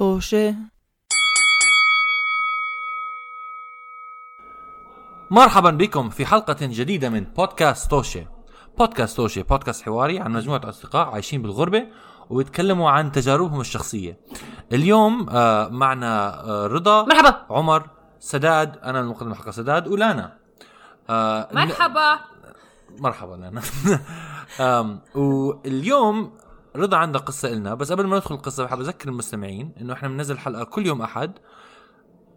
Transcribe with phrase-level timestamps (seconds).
[0.00, 0.54] طوشة
[5.30, 8.26] مرحبا بكم في حلقة جديدة من بودكاست توشي
[8.78, 11.86] بودكاست توشي بودكاست حواري عن مجموعة أصدقاء عايشين بالغربة
[12.30, 14.20] ويتكلموا عن تجاربهم الشخصية.
[14.72, 17.46] اليوم آه معنا آه رضا مرحبا.
[17.50, 17.86] عمر
[18.18, 20.36] سداد أنا المقدم الحلقة سداد ولانا.
[21.10, 22.18] آه مرحبا.
[22.98, 23.62] مرحبا لانا.
[25.14, 26.32] واليوم
[26.76, 30.38] رضا عندها قصة إلنا بس قبل ما ندخل القصة بحب أذكر المستمعين إنه إحنا بننزل
[30.38, 31.32] حلقة كل يوم أحد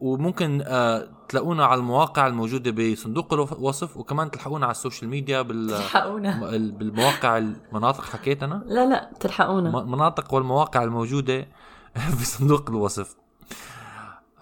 [0.01, 6.57] وممكن آه تلاقونا على المواقع الموجودة بصندوق الوصف وكمان تلحقونا على السوشيال ميديا بال تلحقونا.
[6.57, 9.83] بالمواقع المناطق حكيت أنا لا لا تلحقونا.
[9.83, 11.47] مناطق والمواقع الموجودة
[12.21, 13.15] بصندوق الوصف.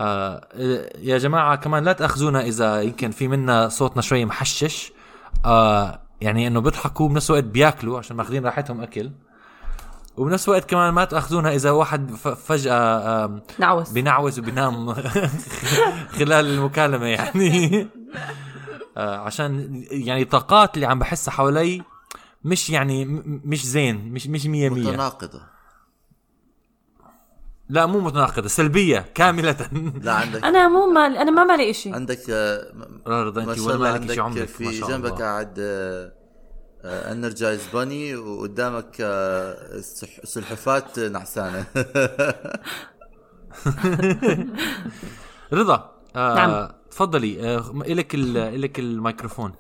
[0.02, 0.47] آه
[0.99, 4.91] يا جماعة كمان لا تأخذونا إذا يمكن في منا صوتنا شوي محشش.
[5.45, 9.11] آه يعني إنه بيضحكوا بنفس الوقت بياكلوا عشان ماخذين راحتهم أكل.
[10.17, 14.94] وبنفس الوقت كمان ما تأخذونا إذا واحد ف- فجأة آم، نعوس بينعوز وبينام
[16.17, 17.88] خلال المكالمة يعني.
[18.97, 21.81] آه عشان يعني الطاقات اللي عم بحسها حوالي
[22.44, 24.89] مش يعني مش زين مش مش مية مية.
[24.91, 25.41] متناقضة.
[27.69, 29.55] لا مو متناقضة سلبية كاملة.
[30.03, 30.43] لا عندك.
[30.43, 31.93] أنا مو مال أنا ما مالي إشي.
[31.93, 32.71] عندك آه،
[33.08, 35.53] رضا ما أنت شاء ولا الله مالك شي عندك عمرك في جنبك قاعد
[36.85, 39.79] انرجايز باني وقدامك آه،
[40.23, 41.65] سلحفات نعسانة
[45.53, 46.67] رضا آه نعم.
[46.91, 47.55] تفضلي.
[47.55, 49.53] آه إلك ال- إلك الميكروفون.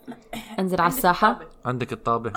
[0.59, 1.39] أنزل على الساحة.
[1.65, 2.31] عندك الطابع.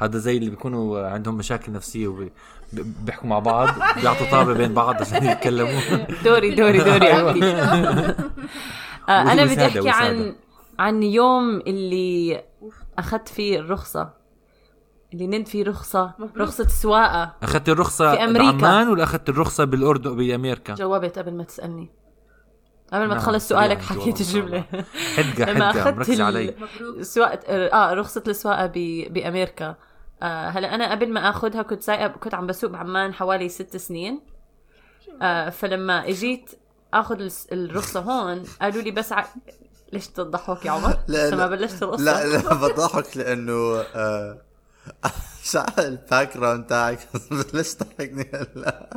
[0.00, 3.68] هذا زي اللي بيكونوا عندهم مشاكل نفسية وبيحكوا مع بعض
[4.00, 5.80] بيعطوا طابع بين بعض عشان يتكلموا.
[6.24, 7.12] دوري دوري دوري.
[7.12, 7.44] احكي
[9.08, 10.34] آه، أنا بدي أحكي عن.
[10.78, 12.42] عن يوم اللي
[12.98, 14.18] أخذت فيه الرخصة.
[15.12, 17.36] اللي نلت فيه رخصة رخصة سواقة.
[17.42, 18.50] أخذت الرخصة في أمريكا.
[18.50, 21.90] بعمان ولا أخذت الرخصة بالأردن بامريكا؟ جاوبت قبل ما تسألني.
[22.92, 24.64] قبل ما نعم، تخلص سؤالك حكيت الجملة.
[25.16, 26.54] حدقة أخذت مركز علي.
[27.00, 28.72] سواقة آه رخصة السواقة ب...
[29.12, 29.74] بأمريكا
[30.22, 34.20] آه هلا أنا قبل ما آخذها كنت سايقة كنت عم بسوق بعمان حوالي ست سنين.
[35.22, 36.50] آه فلما إجيت
[36.94, 39.24] آخذ الس- الرخصة هون قالوا لي بس ع...
[39.92, 41.46] ليش تضحك يا عمر؟ لا، لسه ما لا.
[41.46, 44.38] بلشت القصة لا لا بضحك لأنه آه،
[45.52, 46.98] شعر ال background تاعك
[47.54, 48.90] ليش ضحكني هلا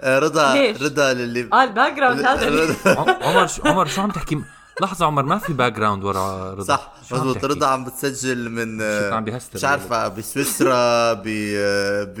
[0.00, 2.76] آه، رضا ليش؟ رضا للي آه الباك جراوند هذا
[3.22, 4.42] عمر شو عمر شو عم تحكي
[4.80, 6.62] لحظة عمر ما في background ورا رضا.
[6.62, 11.22] صح مضبوط؟ رضا عم بتسجل من شو عم بيهستر؟ مش عارفة بسويسرا ب
[12.16, 12.18] ب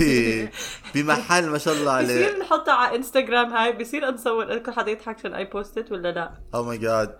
[0.00, 0.48] ب
[0.94, 2.26] بمحل ما شاء الله عليه.
[2.26, 6.12] بصير نحطها على انستغرام هاي بصير نصور كل حدا يضحك عشان اي post it ولا
[6.12, 7.16] لا؟ oh my God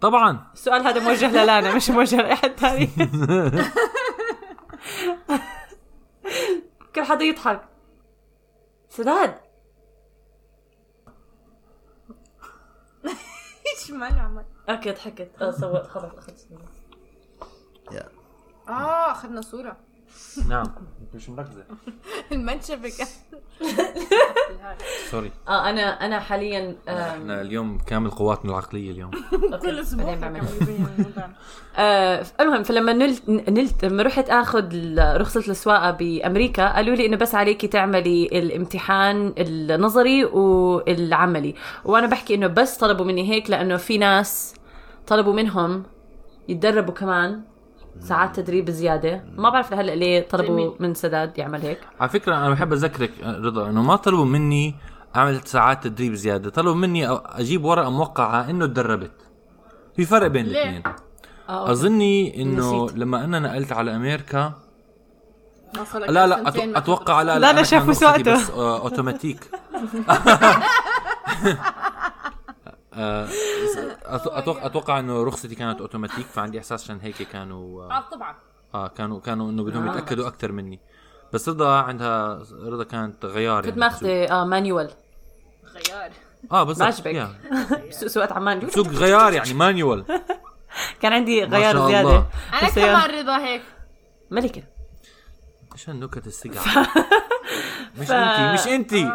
[0.00, 0.46] طبعا.
[0.54, 2.90] السؤال هذا موجه لل أنا مش موجه لأي حد ثاني.
[6.94, 7.60] كل حدا يضحك.
[8.90, 9.34] سداد.
[13.80, 15.30] إيش مالي عمل أوكي ضحكت.
[15.42, 16.68] آه صورت خلص أخذت صورة.
[17.92, 18.08] يا.
[18.68, 19.76] آه أخذنا صورة.
[20.48, 20.66] نعم.
[21.14, 21.64] مش مركزة.
[22.32, 23.06] المنشفة كان
[25.10, 29.10] سوري آه أنا أنا حاليا إحنا اليوم كامل قواتنا العقلية اليوم.
[29.62, 30.44] كل أسبوع بعدين بعمل.
[31.76, 37.16] آه المهم فلما نلت نلت لما رحت آخذ ال- رخصة السواقه بأمريكا قالوا لي إنه
[37.16, 41.54] بس عليكي تعملي الامتحان النظري والعملي.
[41.84, 44.54] وأنا بحكي إنه بس طلبوا مني هيك لأنه في ناس
[45.06, 45.82] طلبوا منهم
[46.48, 47.42] يتدربوا كمان.
[48.00, 49.24] ساعات تدريب زيادة.
[49.36, 51.78] ما بعرف لهلأ ليه طلبوا من سداد يعمل هيك.
[52.00, 54.74] على فكرة أنا بحب أذكرك آه، رضا إنه ما طلبوا مني
[55.16, 56.50] أعمل ساعات تدريب زيادة.
[56.50, 59.12] طلبوا مني أ- أجيب ورقة موقعة إنه تدربت.
[59.96, 60.82] في فرق بين؟ الاثنين.
[61.48, 61.70] آه
[62.36, 62.98] إنه نسيت.
[62.98, 64.52] لما أنا نقلت على أمريكا
[65.80, 68.32] وصلك لا لا أتوقع لا لا، لا، أنا شافوا سواقته.
[68.34, 68.86] بس آه،
[72.94, 73.30] آه، أت-
[74.38, 78.34] أتوقع أتوقع إنه رخصتي كانت أوتوماتيك فعندي إحساس عشان هيك كانوا آه، آه طبعا.
[78.74, 79.90] آه كانوا كانوا إنه بدهم آه.
[79.96, 80.80] يتأكدوا أكثر مني.
[81.32, 84.90] بس رضا عندها رضا كانت غيار كنت يعني ماخذة آه مانيوال
[85.88, 86.10] غيار.
[86.52, 87.34] آه بالضبط ما عجبك؟ يا.
[87.90, 88.68] سوق سواقة عمان.
[88.70, 90.04] سوق غيار يعني مانيوال
[91.02, 92.26] كان عندي غيار زيادة.
[92.52, 93.62] أنا بس كمان رضا هيك.
[94.30, 94.62] ملكة.
[95.72, 96.86] إيش هالنكت السقعة.
[97.98, 99.10] مش أنتي مش أنتي.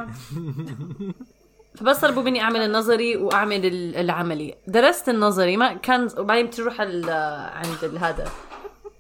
[1.78, 4.56] فبس طلبوا مني أعمل النظري وأعمل ال- العملي.
[4.68, 5.58] درست النظري.
[5.58, 7.10] ما كان وبعدين تروح ال-
[7.56, 8.32] عند هذا.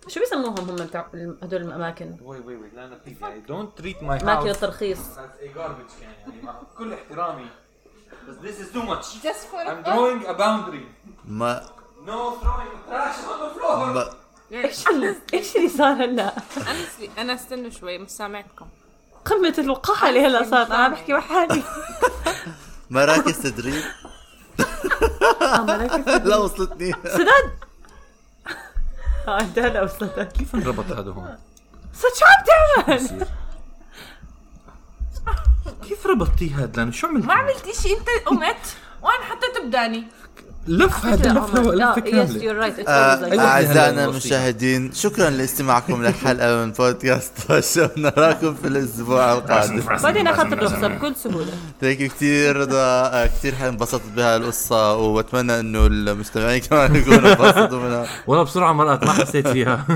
[0.08, 1.08] شو بيسموهم هم بتاع
[1.44, 2.70] هدول الأماكن؟ وي وي وي.
[2.76, 5.00] لا please يعني don't treat my اماكن الترخيص
[5.56, 6.42] garbage يعني.
[6.44, 7.46] مع كل احترامي.
[8.30, 9.06] بس this is too much.
[9.28, 10.86] Just for I'm drawing a boundary.
[11.26, 11.66] ما
[12.06, 13.76] no throwing trash on the floor.
[13.78, 14.10] ما
[14.52, 16.34] إيش اللي إيش اللي صار هلا؟
[17.18, 17.98] أنا استنوا شوي.
[17.98, 18.68] مش سامعتكم.
[19.26, 20.72] قمة الوقاحة اللي هلا صارت.
[20.72, 21.64] أنا عم بحكي مع حالي
[22.90, 23.84] مراكز تدريب.
[25.42, 26.92] آه، مراكز لا وصلتني.
[27.04, 27.52] سداد
[29.28, 30.32] آه انت هلا وصلتك.
[30.32, 31.38] كيف انربط هذا هون؟
[32.02, 33.28] شو عم تعمل؟
[35.88, 40.08] كيف ربطتيه هذا لأنه شو عملت؟ ما عملت اشي أنت قمت وأنا حطيت بداني.
[40.68, 43.42] لف هذا لف لفه يس كامله.
[43.42, 49.82] أعزائنا هلا المشاهدين شكرا لاستماعكم للحلقة من بودكاست وشو نراكم في الأسبوع القادم.
[50.04, 51.54] بعدين أخذت الرخصه بكل سهولة.
[51.82, 57.80] thank you كثير رضا آه، كثير انبسطت بها القصة وبتمنى إنه المستمعين كمان يكونوا انبسطوا
[57.80, 58.06] منها.
[58.28, 59.86] والله بسرعة مرقت ما حسيت فيها.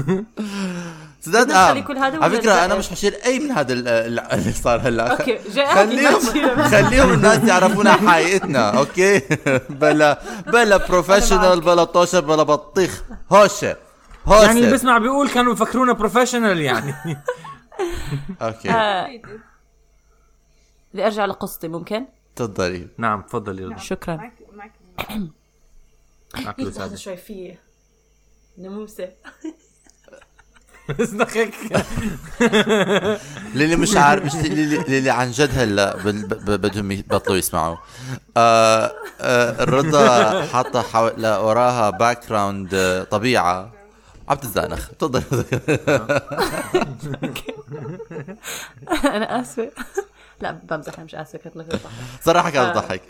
[1.21, 4.19] سداد نخلي آم كل هذا على أنا نبدأ؟ مش حشيل أي من هذا ال- ال-
[4.19, 5.11] اللي صار هلا.
[5.11, 9.19] okay جاي خليهم خليهم خليهم الناس يعرفونا حقيقتنا okay؟
[9.81, 13.03] بلا بلا professional بلا طوشة بلا بطيخ.
[13.31, 13.77] هوشة
[14.25, 14.45] هوشة.
[14.45, 16.93] يعني اللي بسمع بيقول كانوا يفكرونا professional يعني.
[18.41, 18.69] okay.
[18.71, 19.07] آه،
[20.93, 22.05] بدي أرجع لقصتي ممكن؟
[22.35, 22.87] تفضلي.
[22.97, 24.15] نعم تفضل يا شكرا.
[24.15, 24.73] معك معك.
[26.95, 27.59] شوي فيه
[28.57, 29.68] ناموسه اسنخك
[33.55, 35.95] للي مش عارف مش للي, للي عن جد هلا
[36.45, 37.75] بدهم يبطلوا يسمعوا.
[38.37, 38.91] آه
[39.21, 41.09] آه الرضا حاطة حو...
[41.17, 43.71] لا وراها background طبيعة.
[44.29, 45.23] عم تتزانخ تفضل.
[49.15, 49.69] أنا آسفة.
[50.41, 51.79] لا بمزح مش آسفة لك بضحك.
[52.23, 53.01] صراحة كانت تضحك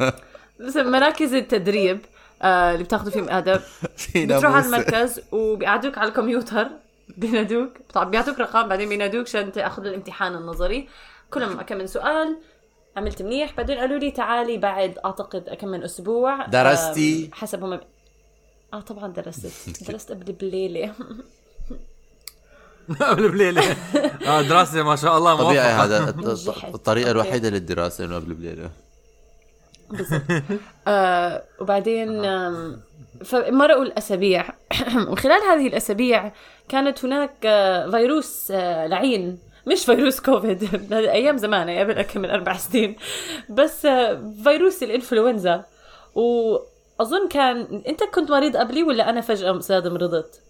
[0.66, 1.98] بس مراكز التدريب
[2.42, 3.60] آه اللي بتاخذوا فيهم ادب
[3.96, 4.64] في بتروح على.
[4.66, 6.66] المركز وبيقعدوك على الكمبيوتر.
[7.16, 7.70] بينادوك.
[7.92, 10.88] طبعا بيعطوك رقم بعدين بينادوك عشان تاخذ الامتحان النظري.
[11.30, 12.36] كلهم كم من سؤال.
[12.96, 13.56] عملت منيح.
[13.56, 16.46] بعدين قالوا لي تعالي بعد أعتقد كم من أسبوع.
[16.46, 17.80] درستي؟ آه، حسب هم
[18.74, 19.68] آه طبعا درست.
[19.88, 20.94] درست قبل بليلة.
[23.00, 23.62] قبل بليلة.
[24.26, 25.72] آه دراسة ما شاء الله طبيعي.
[25.72, 26.08] هذا.
[26.74, 27.10] الطريقة.
[27.10, 28.70] الوحيدة للدراسة إنه قبل بليلة.
[30.88, 32.80] آه وبعدين آم،
[33.24, 34.44] فمرقوا الأسابيع.
[35.10, 36.32] وخلال هذه الأسابيع
[36.68, 39.38] كانت هناك آه، فيروس آه، لعين.
[39.66, 40.68] مش فيروس كوفيد.
[40.92, 42.96] أيام زمان قبل كم من أربع سنين.
[43.50, 45.64] بس آه، فيروس الإنفلونزا.
[46.14, 50.40] وأظن كان أنت كنت مريض قبلي ولا أنا فجأة أستاذ مرضت؟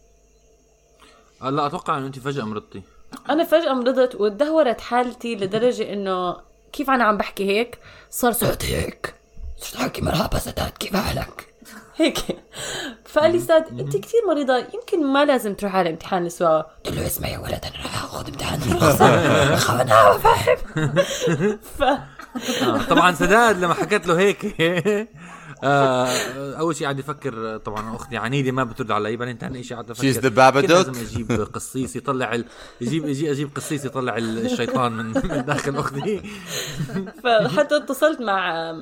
[1.42, 2.82] لا أتوقع انه أنت فجأة مرضتي.
[3.30, 6.36] أنا فجأة مرضت وتدهورت حالتي لدرجة إنه
[6.72, 7.78] كيف أنا عم بحكي هيك؟
[8.10, 9.14] صار صوتي هيك.
[9.58, 11.51] صرت احكي مرحبا سداد كيف حالك
[11.96, 12.18] هيك.
[13.04, 17.06] فقال لي ساد انت كثير مريضة يمكن ما لازم تروح على امتحان السواقه قلت له
[17.06, 18.60] اسمع يا ولد أنا راح آخذ امتحان.
[18.72, 21.82] الرخصه خاف أنا فاهم ف
[22.62, 24.60] آه، طبعا سداد لما حكيت له هيك.
[25.64, 26.08] آه
[26.58, 30.12] أول شيء قاعد يفكر طبعا أختي عنيدة ما بترد علي بعدين ثاني شيء قاعد أفكر
[30.12, 30.60] She's the Babadook.
[30.60, 32.44] كيف لازم أجيب قصيص يطلع ال...
[32.80, 36.22] يجيب يجي أجيب قصيص يطلع ال- الشيطان من, من داخل أختي.
[37.24, 38.72] فحتى اتصلت مع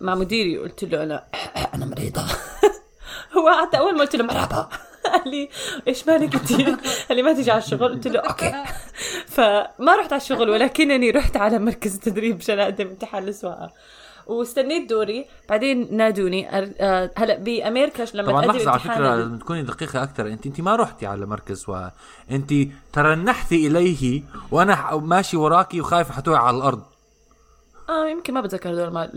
[0.00, 1.24] مع مديري قلت له أنا
[1.74, 2.22] أنا مريضة.
[3.38, 4.68] هو حتى أول ما قلت له مرحبا.
[5.12, 5.48] قال لي
[5.88, 6.52] إيش مالك أنت؟
[7.08, 7.88] قال لي ما تيجي على الشغل.
[7.88, 8.52] قلت له أوكي.
[9.26, 13.72] فما رحت على الشغل ولكنني رحت على مركز التدريب عشان أقدم امتحان السواقه
[14.26, 15.26] واستنيت دوري.
[15.48, 16.48] بعدين نادوني.
[16.58, 20.76] آه، هلا بأمريكا لما طبعا لحظة على فكرة لازم تكوني دقيقة أكثر انت أنت ما
[20.76, 21.88] رحتي على مركز و
[22.30, 22.52] أنت
[22.92, 26.82] ترنحتي إليه وأنا ماشي وراكي وخايف حتوقع على الأرض.
[27.88, 29.08] آه يمكن ما بتذكر هذول المع-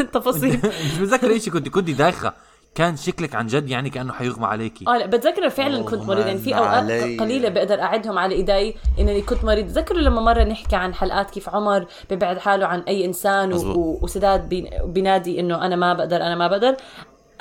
[0.00, 0.60] التفاصيل.
[0.86, 2.32] مش متذكر شيء كنت كنت دايخة.
[2.74, 4.84] كان شكلك عن جد يعني كأنه حيغمى عليكي.
[4.88, 6.26] آه لا بتذكر فعلا كنت أوه، مريض.
[6.26, 7.16] يعني في أوقات علي.
[7.18, 9.66] قليلة بقدر أعدهم على إيدي إنني كنت مريض.
[9.66, 14.48] تذكروا لما مرة نحكي عن حلقات كيف عمر ببعد حاله عن أي إنسان و- وسداد
[14.48, 16.76] بين- بينادي إنه أنا ما بقدر أنا ما بقدر.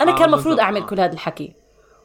[0.02, 0.86] أنا آه، كان المفروض أعمل آه.
[0.86, 1.54] كل هذا الحكي.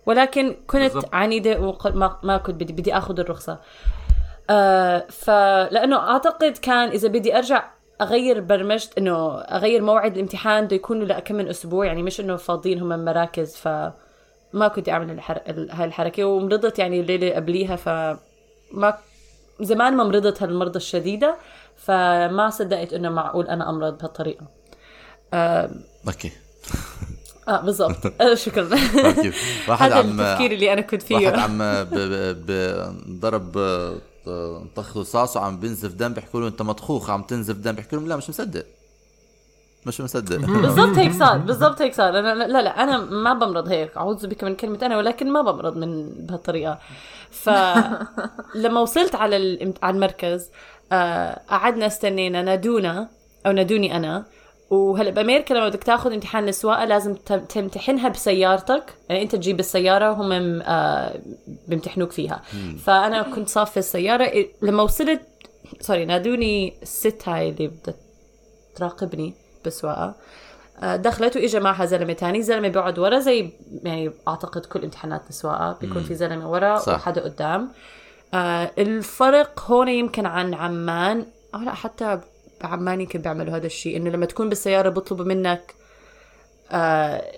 [0.06, 1.14] ولكن كنت بالضبط.
[1.14, 3.58] عنيده وما ما كنت بدي بدي آخذ الرخصة.
[4.50, 7.64] آه فلانه أعتقد كان إذا بدي أرجع
[8.00, 11.86] أغير برمجت إنه أغير موعد الامتحان بده يكون لأ كم من أسبوع.
[11.86, 15.40] يعني مش إنه فاضيين هم مراكز فما كنت أعمل الحر...
[15.48, 18.98] ال- هاي الحركه ومرضت يعني الليلة قبليها فما
[19.60, 21.36] زمان ما مرضت هالمرضى الشديدة
[21.76, 24.46] فما صدقت إنه معقول أنا أمرض بهالطريقة.
[25.34, 25.70] آه,
[26.06, 26.32] okay.
[27.48, 27.96] آه بالضبط.
[28.22, 28.68] آه شكرا.
[29.06, 29.32] okay
[29.68, 31.94] واحد هذا عم التفكير اللي أنا كنت واحد فيه عم ب-
[32.46, 33.52] ب- ضرب
[34.76, 38.16] طخ رصاص وعم بينزف دم بيحكوا له انت مطخوخ عم تنزف دم بيحكوا لهم لا
[38.16, 38.66] مش مصدق.
[39.86, 40.36] مش مصدق.
[40.36, 42.18] بالضبط هيك صار بالضبط هيك صار.
[42.18, 45.76] أنا لا لا أنا ما بمرض هيك اعوذ بك من كلمة أنا ولكن ما بمرض
[45.76, 46.78] من بهالطريقة.
[47.30, 49.36] فلما وصلت على
[49.82, 50.50] على المركز
[50.92, 53.08] آه، قعدنا استنينا نادونا
[53.46, 54.24] أو نادوني أنا
[54.70, 57.14] وهلأ بأمريكا لما بدك تاخذ امتحان السواقه لازم
[57.48, 58.94] تمتحنها بسيارتك.
[59.08, 61.20] يعني أنت تجيب السيارة وهم آه،
[61.68, 62.42] بيمتحنوك فيها.
[62.84, 64.46] فأنا كنت صافي السيارة.
[64.62, 65.20] لما وصلت
[65.80, 67.94] سوري نادوني الست هاي اللي بدها
[68.76, 69.34] تراقبني
[69.64, 70.14] بالسواقه
[70.82, 72.42] آه، دخلت وإجا معها زلمة تاني.
[72.42, 73.50] زلمة بيقعد ورا زي
[73.82, 76.94] يعني أعتقد كل امتحانات السواقه بيكون في زلمة ورا صح.
[76.94, 77.70] وحدا قدام.
[78.34, 82.20] آه الفرق هون يمكن عن عمان أو لا حتى
[82.62, 85.74] بعمان يمكن بيعملوا هذا الشيء إنه لما تكون بالسيارة بيطلبوا منك
[86.70, 87.32] آه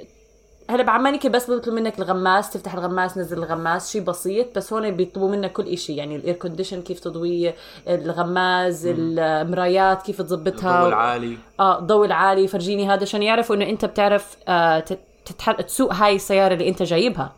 [0.70, 4.90] هلا بعمان يمكن بس بيطلبوا منك الغماز تفتح الغماز نزل الغماز شيء بسيط بس هون
[4.90, 7.54] بيطلبوا منك كل إشي يعني ال air condition كيف تضويه
[7.88, 11.36] الغماز المرايات كيف تظبطها الضوء العالي.
[11.60, 14.84] آه الضوء العالي فرجيني هذا عشان يعرفوا إنه أنت بتعرف آه
[15.24, 15.62] تتحل...
[15.62, 17.32] تسوق هاي السيارة اللي أنت جايبها.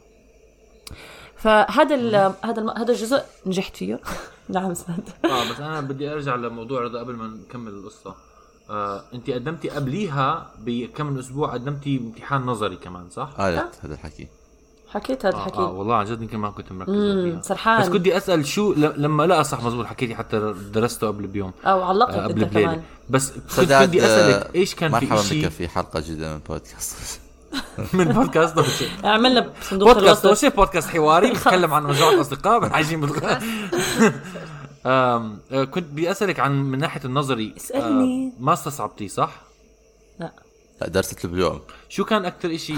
[1.37, 2.15] فهذا ال...
[2.45, 2.71] هذا الم...
[2.71, 4.01] هذا الجزء نجحت فيه.
[4.49, 8.15] نعم سند آه بس أنا بدي أرجع لموضوع رضا قبل ما نكمل القصة.
[8.71, 14.29] آه انت قدمتي قبليها بكم من أسبوع قدمتي امتحان نظري كمان صح؟ قالت هذا الحكي.
[14.89, 15.59] حكيت هذا آه, الحكي.
[15.59, 17.43] آه والله عن جد يمكن ما كنت مركز فيها.
[17.43, 17.81] سرحان.
[17.83, 21.53] بس بدي أسأل شو ل- لما لا صح مزبوط حكيتي حتى درسته قبل بيوم.
[21.65, 25.23] أو علقت آه قبل بليله كمان بس كنت بدي آه، اسالك إيش كان في مرحبا
[25.23, 27.21] شيء بك في حلقة جديدة من بودكاست
[27.95, 33.41] من بودكاست دوشي عملنا صندوق بودكاست دوشي بودكاست حواري بنتكلم عن مجموعه اصدقاء بنعجين بال-
[34.87, 38.33] آم، آه، كنت بدي أسألك عن من ناحية النظري اسألني.
[38.37, 39.43] آه، ما استصعبتيه صح؟
[40.21, 40.33] لا.
[40.81, 41.61] لا درست اليوم.
[41.89, 42.75] شو كان أكثر إشي؟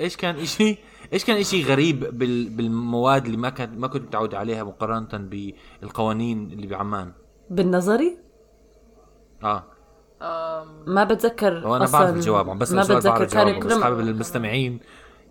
[0.00, 0.76] إيش كان إشي؟
[1.12, 2.48] إيش كان إشي غريب بال...
[2.48, 7.12] بالمواد اللي ما كانت ما كنت متعود عليها مقارنة بالقوانين اللي بعمان؟
[7.50, 8.18] بالنظري؟
[9.44, 9.64] آه.
[10.86, 14.80] ما بتذكر وأنا بعرف الجواب عم بس ما بتذكر كان بس حابب المستمعين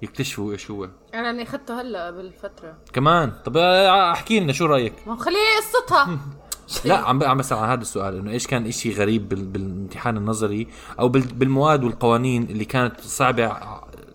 [0.01, 0.89] يكتشفوا إيش هو.
[1.13, 2.77] أنا إني أخذته هلأ بالفترة.
[2.93, 6.17] كمان؟ طب آه، احكي لنا شو رأيك؟ ما هو خليها قصتها.
[6.85, 9.45] لا عم عم بسأل عن هذا السؤال إنه إيش كان إشي غريب بال...
[9.45, 10.67] بالامتحان النظري
[10.99, 11.21] أو بال...
[11.21, 13.51] بالمواد والقوانين اللي كانت صعبة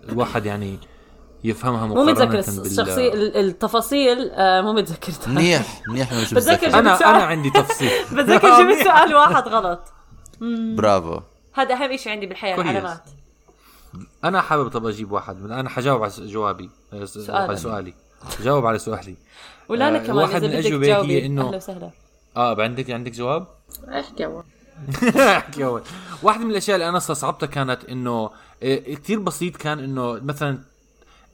[0.09, 0.79] الواحد يعني
[1.45, 2.67] يفهمها مو مقارنة متذكر بال...
[2.71, 6.97] الشخصية ال- التفاصيل آه مو متذكرتها منيح منيح شو بتذكر أنا.
[7.11, 7.91] أنا عندي تفصيل.
[8.17, 9.81] بتذكر جبت سؤال واحد غلط.
[10.77, 11.21] برافو.
[11.53, 12.69] هذا أهم شيء عندي بالحياة كويس.
[12.69, 13.03] العلامات
[14.25, 15.51] أنا حابب طب أجيب واحد.
[15.51, 16.71] أنا حجاوب على جوابي.
[16.93, 17.31] آه، س- سؤالك.
[17.49, 17.95] على سؤالي.
[18.43, 19.17] جاوب على سؤالي.
[19.69, 21.91] ولا أنا آه، كمان واحد من أجوبة هي إنه- أهلا وسهلا.
[22.37, 23.47] آه عندك عندك جواب؟
[23.89, 24.45] أحكي أول.
[25.37, 25.83] أحكي أول.
[26.23, 28.31] واحدة من الأشياء اللي أنا استصعبتها كانت إنه
[28.63, 30.59] آه، كتير بسيط كان إنه مثلا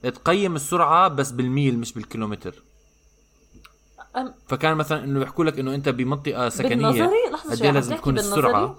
[0.02, 2.54] تقيم السرعة بس بالميل مش بالكيلومتر.
[4.48, 6.68] فكان مثلا إنه يحكوا لك إنه أنت بمنطقة سكنية.
[6.74, 6.98] بالنظري؟
[7.48, 8.76] شوي إيه عم لازم تكون بالنظري؟ السرعة؟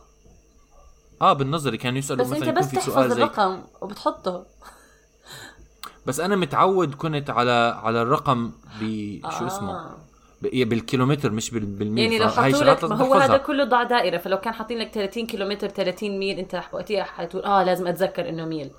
[1.22, 4.46] آه بالنظري كانوا يسألوا بس مثلا أنت بس في تحفظ سؤال زي الرقم وبتحطه
[6.06, 8.52] بس أنا متعود كنت على على الرقم
[8.82, 9.96] بشو اسمه آه.
[10.42, 13.38] ب- بالكيلومتر مش بال- بالميل يعني لو حطوا لك ما هو هذا.
[13.38, 17.64] كله ضع دائرة فلو كان حاطين لك 30 كيلومتر 30 ميل أنت وقتها حتقول آه
[17.64, 18.72] لازم أتذكر إنه ميل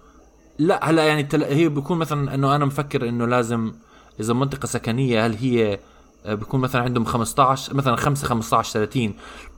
[0.58, 1.28] لا هلا يعني.
[1.34, 3.74] هي بيكون مثلا إنه أنا مفكر إنه لازم
[4.20, 5.78] إذا منطقة سكنية هل هي
[6.26, 9.14] بيكون مثلا عندهم 15 مثلا 5 15 30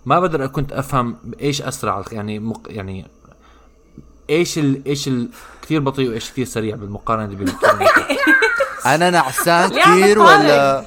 [0.07, 2.61] ما بقدر كنت أفهم إيش أسرع يعني مق...
[2.67, 3.07] يعني
[4.31, 4.87] إيش ال...
[4.87, 5.29] إيش ال...
[5.63, 8.07] كثير بطيء وإيش كثير سريع بالمقارنة بالكيلومتر
[8.87, 10.85] أنا نعسان كثير؟ ولا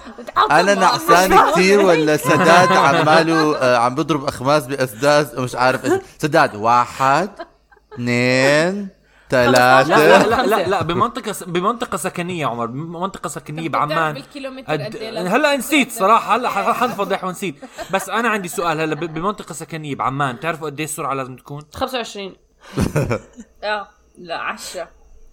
[0.51, 6.01] أنا نعسان كثير ولا سداد عماله آه، عم بضرب أخماس بأسداس ومش عارف إيش.
[6.17, 7.29] سداد واحد
[7.93, 8.96] اثنين
[9.29, 9.83] ثلاثة.
[9.89, 10.45] لا لا.
[10.45, 11.43] لا, لا بمنطقة س...
[11.43, 14.17] بمنطقة سكنية عمر بمنطقه سكنية بتعرف بعمان
[14.67, 14.81] أد...
[14.81, 17.55] قد إيه هلا نسيت صراحة هلا حنفضح ونسيت.
[17.91, 21.61] بس أنا عندي سؤال هلا ب- بمنطقة سكنية بعمان تعرفوا قد إيه السرعة لازم تكون؟
[21.73, 22.35] 25
[23.63, 24.87] آه لا عشرة.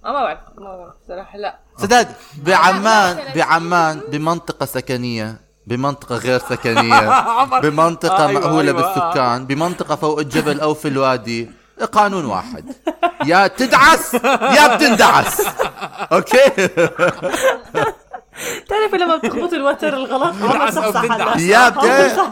[0.05, 1.59] آه، ما بعرف ما بعرف صراحة لا.
[1.79, 2.09] سداد
[2.43, 7.25] بعمان بعمان بمنطقة سكنية بمنطقة غير سكنية
[7.65, 8.95] بمنطقة مأهولة أيوة.
[8.95, 11.51] بالسكان بمنطقة فوق الجبل أو في الوادي
[11.93, 12.65] قانون واحد.
[13.27, 15.41] يا تدعس يا بتندعس.
[16.13, 16.51] أوكي؟
[18.65, 21.03] بتعرف لما بتخبط الوتر الغلط؟ عمر صح.
[21.39, 21.85] يا بت...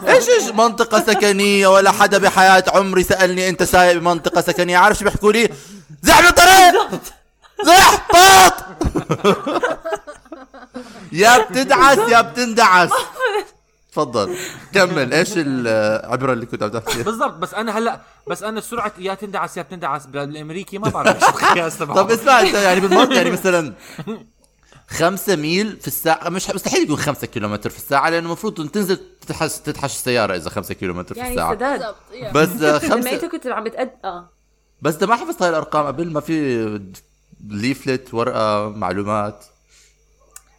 [0.07, 4.77] إيش إيش؟ منطقة سكنية ولا حدا بحياة عمري سألني أنت سايق بمنطقة سكنية.
[4.77, 5.49] عارف شو بيحكوا لي؟
[6.03, 6.89] زحمة طريق
[7.63, 8.53] زح طاط!
[11.11, 12.89] يا بتدعس يا بتندعس.
[13.93, 14.35] تفضل.
[14.73, 15.13] كمل.
[15.13, 17.33] إيش العبرة اللي كنت عم تحكيها بالضبط.
[17.33, 20.05] بس أنا هلأ بس أنا سرعه يا تندعس يا بتندعس.
[20.05, 23.73] بالأمريكي ما بعرف إيش القياس تبعه طب اسمع أنت يعني بالمنطقة يعني مثلا
[24.89, 29.57] خمسة ميل في الساعة مش مستحيل يكون خمسة كيلومتر في الساعة لأنه المفروض تنزل تتحش
[29.57, 31.55] تتحش السيارة إذا خمسة كيلومتر في يعني الساعة.
[31.55, 31.95] سداد.
[32.33, 34.29] بس آه، لما أنت خمسة كنت عم بتقد آه.
[34.81, 36.79] بس ده ما حفظت هاي الأرقام قبل ما في
[37.49, 39.45] ليفلت ورقة معلومات.
[39.45, 39.52] ما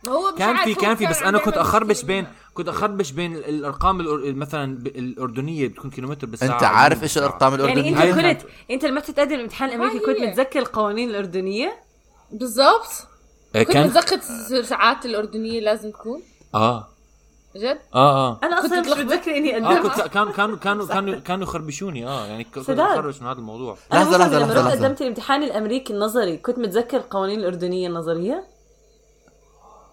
[0.08, 2.06] هو مش كان في كان في بس أنا كنت أخربش كذا.
[2.06, 3.98] بين كنت أخربش بين الأرقام
[4.38, 8.84] مثلا الأردنية بتكون كيلومتر بالساعة أنت عارف إيش الأرقام يعني الأردنية؟ أنت هاي كنت أنت
[8.84, 10.18] لما تتقدم الامتحان الأمريكي كنت.
[10.20, 11.72] متذكر القوانين الأردنية؟
[12.32, 13.06] بالضبط
[13.56, 14.20] آه، كنت متذكر
[14.50, 16.22] الساعات الأردنية لازم تكون.
[16.54, 16.88] آه.
[17.56, 18.40] جد؟ آه آه.
[18.42, 22.06] أنا أصلا مش تلخبط؟ متذكره إني آه قدمت كنت كانوا كانوا كانوا كانوا كانوا يخربشوني.
[22.06, 22.70] آه يعني كنت.
[22.70, 23.76] اتخرج من هذا الموضوع.
[23.92, 24.70] أنا لحظة، لحظة لحظة، لما.
[24.70, 28.53] قدمت الامتحان الأمريكي النظري كنت متذكر القوانين الأردنية النظرية.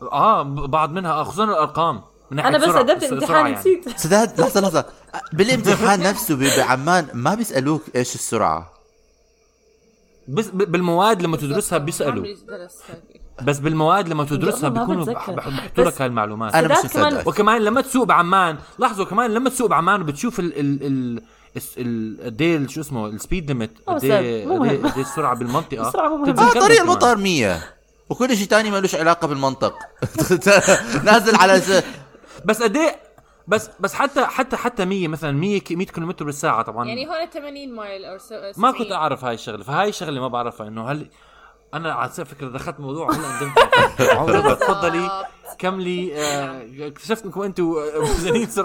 [0.01, 3.53] آه بعض منها آه، خصوصا الأرقام من أنا بس سرعة الامتحان يعني.
[3.55, 3.97] نسيت.
[3.99, 4.85] سداد لحظة لحظة.
[5.33, 8.71] بالامتحان نفسه ب- بعمان ما بيسألوك إيش السرعة.
[10.27, 12.25] بس بالمواد لما تدرسها بيسألوا.
[13.43, 16.55] بس بالمواد لما تدرسها بيكونوا بحطوا لك بس- هاي المعلومات.
[16.55, 17.27] أنا مش مصدق.
[17.27, 21.21] وكمان لما تسوق بعمان لاحظوا كمان لما تسوق بعمان وبتشوف ال ال
[21.77, 25.87] ال قد إيه شو اسمه ال speed limit آه، قد إيه السرعة بالمنطقة.
[25.87, 26.41] السرعة مو مهمة.
[26.49, 26.81] آه طريق.
[26.81, 27.59] المطار 100
[28.11, 29.75] وكل شيء تاني ما لوش علاقة بالمنطق.
[31.03, 31.83] نازل على س...
[32.45, 32.95] بس قد إيه
[33.47, 36.87] بس بس حتى حتى حتى 100 مثلا 100 ك- 100 كيلومتر بالساعة طبعا.
[36.87, 38.73] يعني هون 80 مايل أو ما 70.
[38.73, 41.07] كنت أعرف هاي الشغلة فهاي الشغلة ما بعرفها إنه هل
[41.73, 43.51] أنا على فكرة دخلت موضوع هلا
[44.19, 45.25] عمر تفضلي
[45.59, 47.73] كملي آه، اكتشفت إنكم أنتم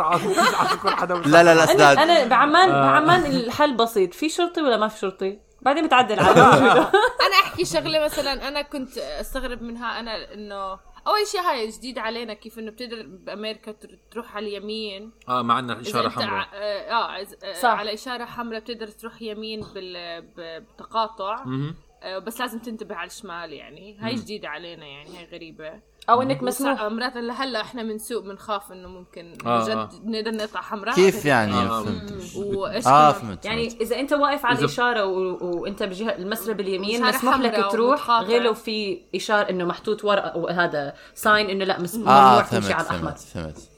[0.01, 2.83] عارف كل حدا لا لا لا سداد أنا بعمان آه.
[2.83, 4.15] بعمان الحل بسيط.
[4.15, 6.41] في شرطي ولا ما في شرطي؟ بعدين بتعدل على
[7.27, 10.73] أنا أحكي شغلة مثلا أنا كنت أستغرب منها أنا إنه
[11.07, 15.13] أول شيء هاي جديد علينا كيف إنه بتقدر بأمريكا تر- تروح على اليمين.
[15.29, 16.49] آه مع عندنا إشارة حمراء.
[16.55, 17.69] آه آه، صح.
[17.69, 21.45] على إشارة حمراء بتقدر تروح يمين بال- ب- بتقاطع.
[21.45, 21.75] مهم.
[22.03, 23.99] آه، بس لازم تنتبه على الشمال يعني.
[24.01, 25.81] هاي جديدة علينا يعني هاي غريبة.
[26.11, 29.91] أو إنك مسموح مسموح مرات لهلا إحنا بنسوق بنخاف إنه ممكن آه، جد آه.
[30.05, 31.83] نقدر نقطع حمراء كيف يعني آه.
[31.83, 33.67] فهمت وإيش آه كمان؟ فهمت يعني.
[33.81, 35.39] إذا أنت واقف على الإشارة و...
[35.61, 38.11] وأنت بجهة المسرب اليمين مسموح لك تروح.
[38.11, 41.95] غير لو في إشارة إنه محطوط ورقه وهذا sign إنه لأ مس...
[41.95, 43.69] ممنوع فهمت تمشي على الأحمر فهمت فهمت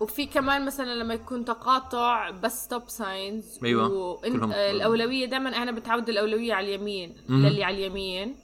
[0.00, 4.16] وفي كمان مثلا لما يكون تقاطع بس stop signs أيوة.
[4.20, 7.16] كلهم- الأولوية دائما أنا بتعود الأولوية على اليمين.
[7.28, 8.34] للي على اليمين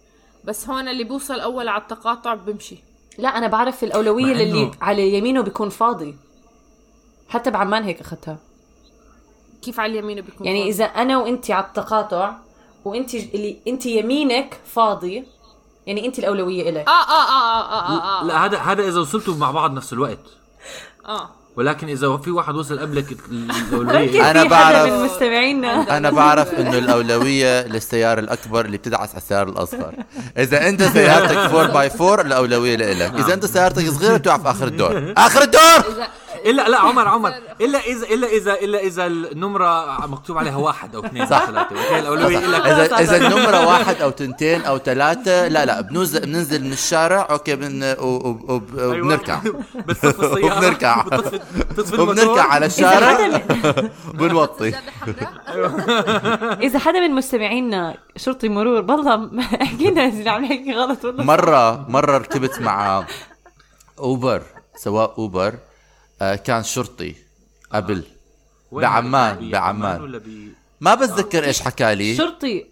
[0.45, 2.77] بس هون اللي بوصل أول على التقاطع بمشي.
[3.19, 6.17] لا أنا بعرف الأولوية للي إنه- على يمينه بيكون فاضي.
[7.29, 8.39] حتى بعمان هيك أخذتها.
[9.63, 12.37] كيف على اليمين بيكون يعني فاضي؟ إذا أنا وانت على التقاطع
[12.85, 15.25] وانت اللي انت يمينك فاضي
[15.87, 16.89] يعني انت الأولوية إلك.
[16.89, 18.25] آه آه آه آه آه آه.
[18.25, 20.19] لا هذا هذا إذا وصلتوا مع بعض نفس الوقت.
[21.07, 21.31] آه.
[21.59, 24.23] ولكن إذا في واحد وصل قبلك الأولوية.
[24.23, 25.97] حدا بعرف- من مستمعينا.
[25.97, 29.95] أنا بعرف إنه الأولوية للسيارة الأكبر اللي بتدعس على السيارة الأصغر.
[30.39, 34.67] إذا أنت سيارتك 4 باي 4 الأولوية لك إذا أنت سيارتك صغيرة بتقع في آخر
[34.67, 35.13] الدور.
[35.27, 35.85] آخر الدور!
[36.47, 37.33] الا لا عمر عمر.
[37.61, 41.99] إلا اذا إلا اذا إلا إذا النمرة مكتوب عليها واحد أو اثنين أو ثلاثة وهي
[41.99, 46.73] الأولوية لك اذا إذا النمرة واحد أو تنتين أو ثلاثة لا لا بننزل بننزل من
[46.73, 48.39] الشارع أوكي بن أيوة.
[48.79, 49.41] وبنركع.
[50.45, 51.05] وبنركع.
[51.99, 52.43] وبنركع.
[52.43, 53.41] على الشارع.
[54.19, 54.73] بنوطي.
[54.73, 59.31] حمراء إذا حدا من مستمعينا شرطي مرور بالله
[59.63, 63.05] احكي لنا اذا عم نحكي غلط ولا مره مرة ركبت مع
[63.99, 64.43] Uber
[64.77, 65.55] سواق Uber
[66.21, 67.15] كان شرطي
[67.73, 68.05] قبل.
[68.73, 70.01] وين؟ بعمان- بعمان.
[70.01, 70.49] ولا ب
[70.81, 72.17] ما بتذكر إيش حكى لي.
[72.17, 72.67] شرطي.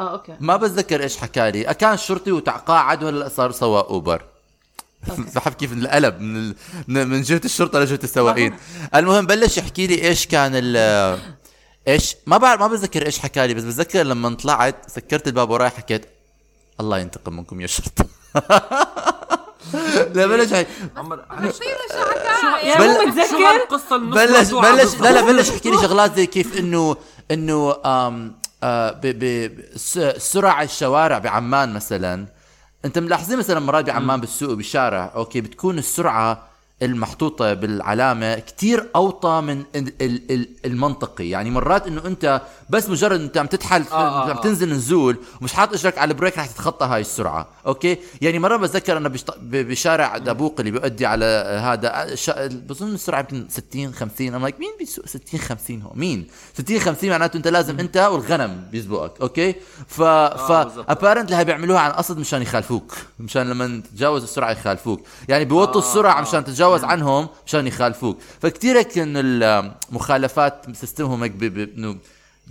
[0.00, 0.36] آه أوكي.
[0.40, 1.64] ما بتذكر إيش حكى لي.
[1.74, 4.22] كان شرطي وتقاعد ولا صار سواق Uber.
[5.34, 6.14] بحب كيف من ال...
[6.88, 8.56] من من جهة الشرطة لجهة السواقين.
[8.94, 10.76] المهم بلش يحكي لي إيش كان ال
[11.88, 15.70] إيش ما بعرف ما بتذكر إيش حكى لي بس بتذكر لما طلعت سكرت الباب وراي
[15.70, 16.06] حكيت
[16.80, 18.06] الله ينتقم منكم يا شرطة.
[20.14, 21.24] لا بلش يحكي- عمر
[22.62, 26.96] يا مو متذكر النص بلش بلش؟ لا لا بلش يحكي لي شغلات زي كيف انه
[27.30, 29.98] إنه آه ب ب س-
[30.32, 32.26] سرع الشوارع بعمان مثلا.
[32.84, 36.48] أنت ملاحظين مثلا مرات بعمان بالسوق بالشارع أوكي بتكون السرعة
[36.82, 41.28] المحطوطة بالعلامة كتير أوطى من ال- ال- ال- المنطقي.
[41.28, 44.40] يعني مرات إنه أنت بس مجرد إنت عم تتحل آه، آه، عم آه.
[44.40, 47.48] تنزل نزول ومش حاط إجرك على ال brake رح تتخطى هاي السرعة.
[47.66, 49.12] أوكي؟ يعني مرة بتذكر أنا
[49.42, 51.24] بشارع دابوق اللي بيؤدي على
[51.64, 52.06] هذا.
[52.50, 56.26] بظن السرعة يمكن 60 50 أنا like مين بيسوق 60 50 هو مين؟
[56.58, 59.20] 60 50 معناته أنت لازم أنت والغنم بيسبقك.
[59.20, 59.54] أوكي؟
[59.88, 60.90] ف ف بالضبط.
[60.90, 62.94] apparently هي بيعملوها عن قصد مشان يخالفوك.
[63.20, 65.00] مشان لما تتجاوز السرعة يخالفوك.
[65.28, 68.18] يعني بيوطوا السرعة مشان تتجاوز عنهم مشان يخالفوك.
[68.40, 71.96] فكتير هيك انه المخالفات system هم هيك انه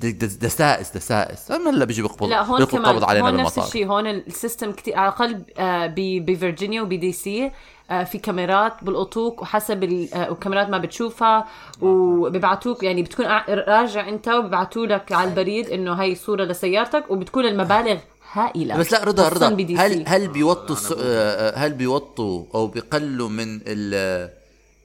[0.04, 1.52] دسائس دسائس.
[1.52, 3.88] أما هلا بيجي بيقبض لا هون بيلقوا كمان علينا هون نفس الشيء.
[3.88, 7.52] هون السيستم كتير على الأقل آه، بفرجينيا وبدي سي
[7.92, 11.48] آه، في كاميرات بالقطوق وحسب آه، وكاميرات ما بتشوفها
[11.82, 17.98] وبيبعتوك يعني بتكون راجع أنت وبيبعتوا لك على البريد إنه هاي صورة لسيارتك وبتكون المبالغ
[18.38, 20.04] هائلة بس لا رضا خصوصاً رضا هل سي.
[20.08, 20.94] هل بيوطوا الس...
[21.00, 24.30] آه، هل بيوطوا أو بيقلوا من ال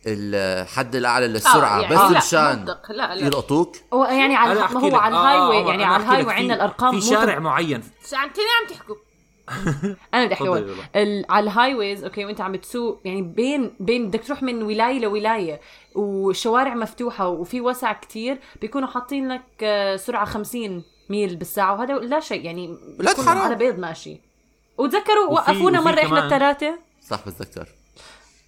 [0.07, 2.93] الحد الأعلى للسرعة يعني بس مشان منطق.
[2.93, 3.27] لا، لا.
[3.27, 4.97] يلقطوك هو يعني على أحكي هو.
[4.97, 6.27] على آه، الهاي آه، واي يعني على الهاي لك.
[6.27, 8.31] وعندنا في- الأرقام في شارع معين شو عم
[8.71, 8.97] تحكوا
[10.15, 10.49] أنا بدي أحكي.
[10.97, 14.99] ال- على الهاي ويز أوكي وأنت عم بتسوق يعني بين بين بدك تروح من ولاية
[14.99, 15.61] لولاية
[15.95, 22.21] والشوارع مفتوحة وفي وسع كتير بيكونوا حاطين لك آه، سرعة 50 ميل بالساعة وهذا لا
[22.21, 23.38] شيء يعني لا حرام.
[23.38, 24.21] على بيض ماشي.
[24.79, 27.69] وتذكروا وقفونا مرة إحنا الثلاثه صح بتذكر.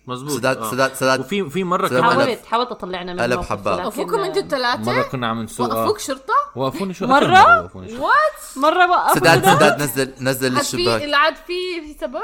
[0.07, 0.71] مزبوط سداد آه.
[0.71, 2.21] سداد سداد وفي في مرة كمان قلب.
[2.21, 3.79] حاولت حاولت اطلعنا من قلب الموقف، حبات.
[3.81, 5.81] وقفوكم أنتوا مرة الثلاثة كنا عم نسوق آه.
[5.83, 8.03] وقفوك شرطة؟ وقفوني شو وقفوني شو.
[8.03, 9.15] وات مرة وقفوا.
[9.15, 9.45] سداد.
[9.45, 11.03] سداد نزل نزل عاد في الشباك.
[11.03, 11.53] العاد في
[11.87, 12.21] في سبب؟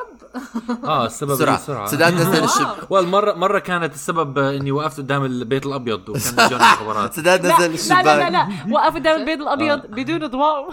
[0.84, 1.56] آه السبب بسرعة.
[1.56, 1.86] بسرعة.
[1.86, 6.64] سداد نزل الشباك والمرة مرة كانت السبب آه، إني وقفت قدام البيت الأبيض وكان جوني
[6.64, 7.14] خبرات.
[7.14, 8.32] سداد نزل لا لا لا, الشباك.
[8.32, 8.48] لا.
[8.74, 10.70] وقف قدام البيض الأبيض بدون ضوء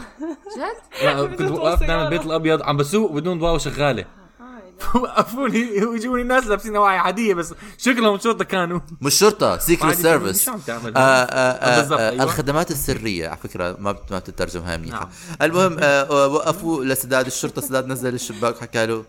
[1.01, 1.99] جد كنت وقفت قدام.
[1.99, 4.05] البيت الأبيض عم بسوق بدون ضوء شغاله
[4.95, 10.49] وقفوني ويجوني ناس لابسين أواعي عادية بس شكلهم شرطة كانوا مش شرطة secret عادي، service؟
[10.49, 10.53] آه،
[10.95, 12.23] آه، آه، أيوة.
[12.23, 15.09] الخدمات السرية على فكرة ما ما بتترجم هاي منيحة نعم.
[15.41, 19.05] المهم آه، وقفوا لسداد الشرطة سداد نزل الشباك وحكى له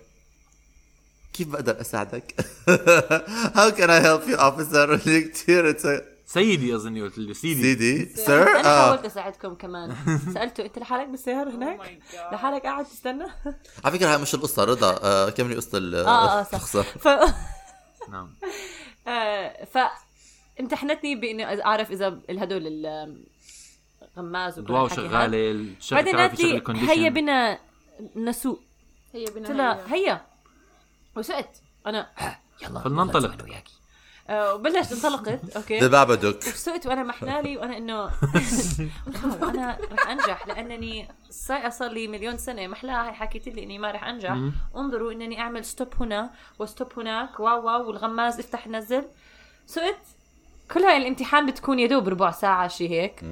[1.33, 2.35] كيف بقدر أساعدك؟
[3.59, 5.71] How can I help you officer؟ كثير
[6.29, 7.63] سيدي اظني قلت له سيدي.
[7.63, 8.05] سيدي.
[8.17, 8.87] sir أنا آه.
[8.87, 9.97] حاولت أساعدكم كمان.
[10.35, 12.01] سالته أنت لحالك بالسيارة هناك؟
[12.33, 13.25] لحالك قاعد تستنى؟
[13.85, 14.99] على فكرة هاي مش القصة رضا.
[15.03, 16.55] آه، كملي قصة ال- آه آه صح.
[16.55, 17.09] الشخصة؟ ف
[18.13, 18.35] نعم.
[19.09, 19.79] آه، ف
[20.61, 22.87] امتحنتني بإني أعرف إذا هدول
[24.17, 24.89] الغماز وكل هذا.
[24.89, 26.17] شغاله الشغل بعدين
[26.77, 27.59] لي هيا بنا
[28.17, 28.61] نسوق.
[29.15, 30.07] هي بنا قلت لها هي.
[30.07, 30.27] هيا.
[31.17, 31.63] وسقت.
[31.87, 32.11] أنا
[32.63, 33.29] يلا خلنا
[34.31, 36.37] وبلشت انطلقت أوكي؟ دبابة دوك.
[36.37, 38.05] وسقت وأنا محلالي وأنا إنه
[39.51, 43.91] أنا رح أنجح لأنني سايقه صار لي مليون سنة محلاها هي حكيت لي إني ما
[43.91, 44.37] رح أنجح.
[44.77, 49.05] انظروا إنني أعمل stop هنا و stop هناك واو واو والغماز افتح نزل.
[49.67, 49.99] سقت
[50.71, 53.25] كل هاي الامتحان بتكون يدوب ربع ساعة شي هيك.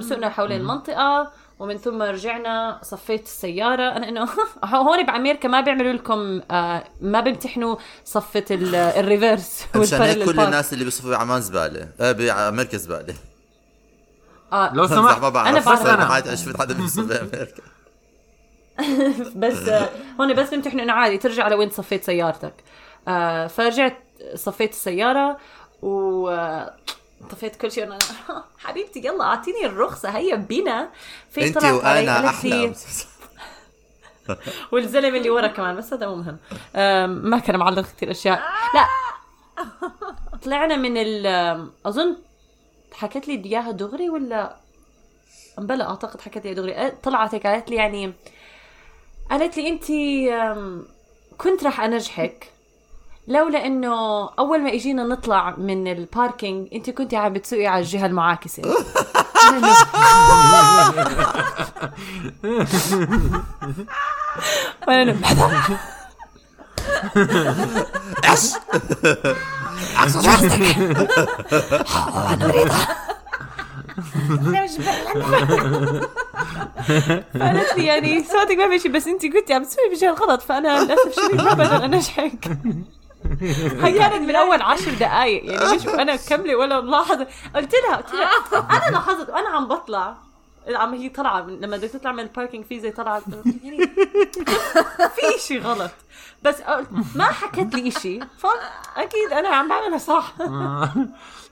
[0.00, 1.32] سقنا حوالين المنطقة.
[1.58, 3.96] ومن ثم رجعنا صفيت السيارة.
[3.96, 4.28] أنا إنه
[4.64, 10.40] هون بأمريكا ما بيعملوا لكم آه ما بيمتحنوا صفة ال- ال reverse مشان هيك كل.
[10.40, 13.14] الناس اللي بيصفوا بعمان زبالة آه، بأمريكا زبالة.
[14.52, 15.48] آه لو سمحت ما بعرف.
[15.48, 16.26] أنا بس بعرف.
[16.26, 17.62] أنا شفت حدا بيصف بأمريكا.
[19.36, 19.88] بس آه،
[20.20, 22.54] هون بس بيمتحنوا إنه عادي ترجع لوين صفيت سيارتك.
[23.08, 23.96] آه فرجعت
[24.34, 25.38] صفيت السيارة
[25.82, 26.74] و آه،
[27.30, 27.98] طفيت كل شيء أنا
[28.64, 30.08] حبيبتي يلا أعطيني الرخصة.
[30.08, 30.88] هيا بينا.
[31.30, 32.74] في انت وأنا أحلى
[34.72, 36.38] والزلمة اللي ورا كمان بس هذا مو مهم.
[37.30, 38.42] ما كان معلق كثير أشياء.
[38.74, 38.86] لا.
[40.44, 41.26] طلعنا من ال
[41.86, 42.16] أظن
[42.92, 44.56] حكت لي إياها دغري ولا؟
[45.58, 46.90] بلا أعتقد حكت لي دغري.
[46.90, 48.12] طلعت هيك قالت لي يعني
[49.30, 49.84] قالت لي انت
[51.38, 52.52] كنت راح أنجحك.
[53.28, 53.94] لولا إنه
[54.38, 58.62] أول ما اجينا نطلع من الباركينج أنت كنت عم بتسوقي على الجهة المعاكسة
[64.88, 65.72] وأنا إنه-
[68.30, 68.42] إيش؟
[77.40, 81.18] قالت لي يعني صوتك ما ماشي بس أنت كنتي عم تسوي بالجهه الغلط فأنا للأسف
[81.18, 82.58] الشديد ما بقدر أنجحك
[83.84, 87.26] هي كانت من أول عشر دقائق يعني مش وأنا كمله ولا ملاحظة.
[87.56, 88.30] قلت لها قلت لها
[88.70, 90.14] أنا لاحظت وأنا عم بطلع.
[90.68, 93.22] عم هي طالعه من- لما بدك تطلع من ال parking في زي طلعت.
[93.64, 93.86] يعني
[95.16, 95.90] في شيء غلط.
[96.42, 96.56] بس
[97.14, 100.32] ما حكت لي شيء فاكيد أنا عم بعملها صح.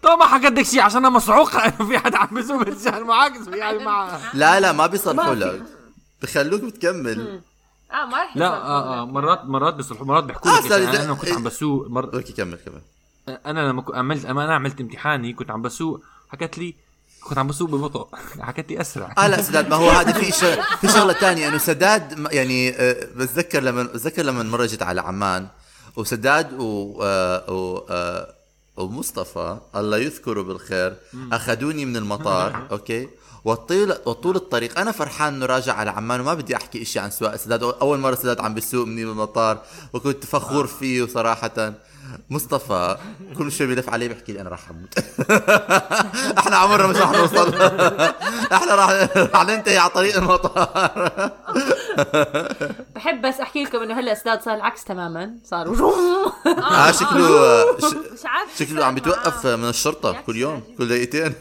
[0.03, 3.49] طبعا ما حكيت لك شيء عشان أنا مسعوقه انه في حدا عم بيسوق بالجهه المعاكس
[3.55, 5.35] يعني مع لا لا ما في.
[5.35, 5.63] لك.
[6.23, 7.41] بخلوك بتكمل.
[7.93, 11.05] آه ما رح لا آه آه مرات مرات بيصلحوا مرات بيحكوا آه، لك sorry، يعني
[11.05, 12.15] أنا كنت عم بسوق مر...
[12.15, 12.83] أوكي كمل كمل.
[13.47, 16.75] أنا لما عملت اما أنا عملت امتحاني كنت عم بسوق حكت لي
[17.25, 18.09] كنت عم بسوق ببطء.
[18.49, 19.15] حكت لي أسرع.
[19.19, 23.09] آه لا سداد ما هو هذا في شغله في شغلة ثانية إنه سداد يعني آه،
[23.17, 25.49] بتذكر لما بتذكر لما مره جيت على عمان
[25.97, 28.35] وسداد و, آه، و آه،
[28.77, 30.97] ومصطفى الله يذكره بالخير
[31.33, 33.09] أخذوني من المطار أوكي؟
[33.47, 34.79] وطول وطول الطريق.
[34.79, 38.15] أنا فرحان إنه راجع على عمان وما بدي أحكي إشي عن سواق سداد أول مرة
[38.15, 39.59] سداد عم بيسوق مني من المطار
[39.93, 41.73] وكنت فخور فيه صراحة.
[42.31, 42.97] مصطفى
[43.39, 44.99] كل شوي بيلف علي بيحكي لي أنا راح أموت.
[46.39, 47.55] إحنا عمرنا مش راح نوصل.
[48.57, 51.33] إحنا راح راح ننتهي على طريق المطار.
[52.95, 55.35] بحب بس أحكي لكم إنه هلأ اسداد صار العكس تماما.
[55.45, 55.67] صار
[56.47, 61.35] آه شكله ش- مش عارف شكله عم بيتوقف من الشرطة كل يوم كل دقيقتين.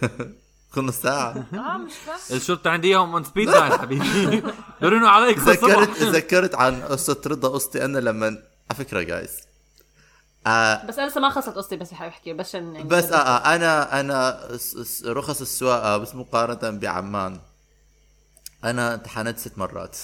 [0.76, 2.38] كل نص ساعه آه مش فاهم.
[2.38, 4.44] الشرطة عندي إياهم on speed dial حبيبي.
[4.82, 5.98] بيرنوا عليك تذكرت.
[5.98, 8.26] تذكرت عن قصة رضا قصتي أنا لما
[8.72, 9.32] على فكرة جايز
[10.48, 13.56] آه بس أنا لسه ما خلصت قصتي بس حابب أحكي بس يعني بس آه آه
[13.56, 14.48] أنا أنا
[15.06, 17.40] رخص السواقة بس مقارنة بعمان.
[18.64, 19.98] أنا امتحنت ست مرات.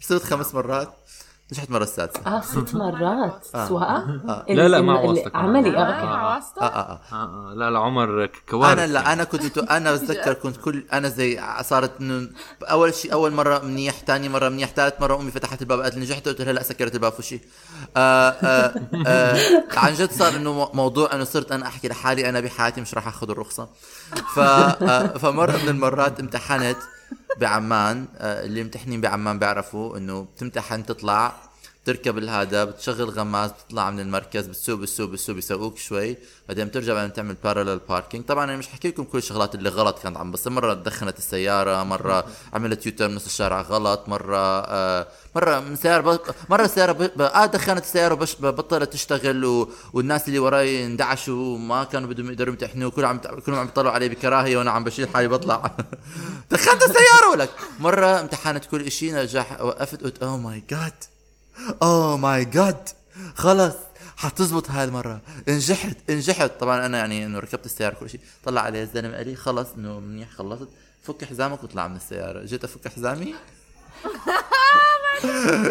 [0.00, 0.94] صرت خمس مرات.
[1.52, 2.20] نجحت مرة السادسة.
[2.26, 3.44] آه ست مرات.
[3.68, 5.44] سواقه لا، لا، ال- ما ال- واسطة كمان.
[5.44, 5.84] عملي آه آه.
[5.94, 6.06] أوكي.
[6.08, 6.62] آه واسطة.
[6.62, 7.00] آه آه.
[7.12, 7.50] آه.
[7.50, 8.78] آه لا لا عمر كوارث.
[8.78, 12.28] أنا لا أنا كنت أنا بتذكر كنت كل أنا زي صارت إنه
[12.62, 16.00] أول شيء أول مرة منيح ثاني مرة منيح ثالث مرة أمي فتحت الباب قالت لي
[16.00, 17.40] نجحت قلت لها لا سكرت الباب وشي
[17.96, 18.74] آه آه
[19.06, 19.38] آه.
[19.78, 23.08] عن جد صار إنه مو- موضوع إنه صرت أنا أحكي لحالي أنا بحياتي مش راح
[23.08, 23.68] آخذ الرخصة.
[24.34, 26.76] ف آه فمرة من المرات امتحنت
[27.40, 31.32] بعمان آه اللي امتحنين بعمان بيعرفوا إنه بتمتحن تطلع
[31.84, 36.16] تركب الهذا بتشغل غماز بتطلع من المركز بتسوق بتسوق بتسوق بيسوقوك شوي.
[36.48, 39.98] بعدين بترجع بعدين تعمل بارلل باركينج طبعا أنا مش حكي لكم كل الشغلات اللي غلط
[39.98, 45.60] كانت عم بس مرة دخنت السيارة مرة عملت U-turn نص الشارع غلط مرة آه مرة
[45.60, 46.20] من سيارة ب...
[46.48, 47.20] مرة السياره ب...
[47.22, 49.68] آه دخنت السيارة وبش بطلت تشتغل و...
[49.92, 54.08] والناس اللي وراي اندعشوا وما كانوا بدهم يقدروا يمتحنوا كلهم عم كلهم عم يطلعوا علي
[54.08, 55.56] بكراهية وأنا عم بشيل حالي بطلع.
[56.50, 57.50] دخنت السيارة ولك.
[57.80, 60.92] مرة امتحنت كل شيء نجح وقفت قلت oh my God
[61.82, 62.88] oh my God
[63.34, 63.74] خلص
[64.16, 65.20] حتزبط هاي المرة.
[65.48, 68.20] نجحت نجحت طبعا أنا يعني إنه ركبت السيارة كل شيء.
[68.44, 70.68] طلع علي الزلمة قال لي خلص إنه منيح خلصت.
[71.02, 72.44] فك حزامك واطلع من السيارة.
[72.44, 73.34] جيت أفك حزامي؟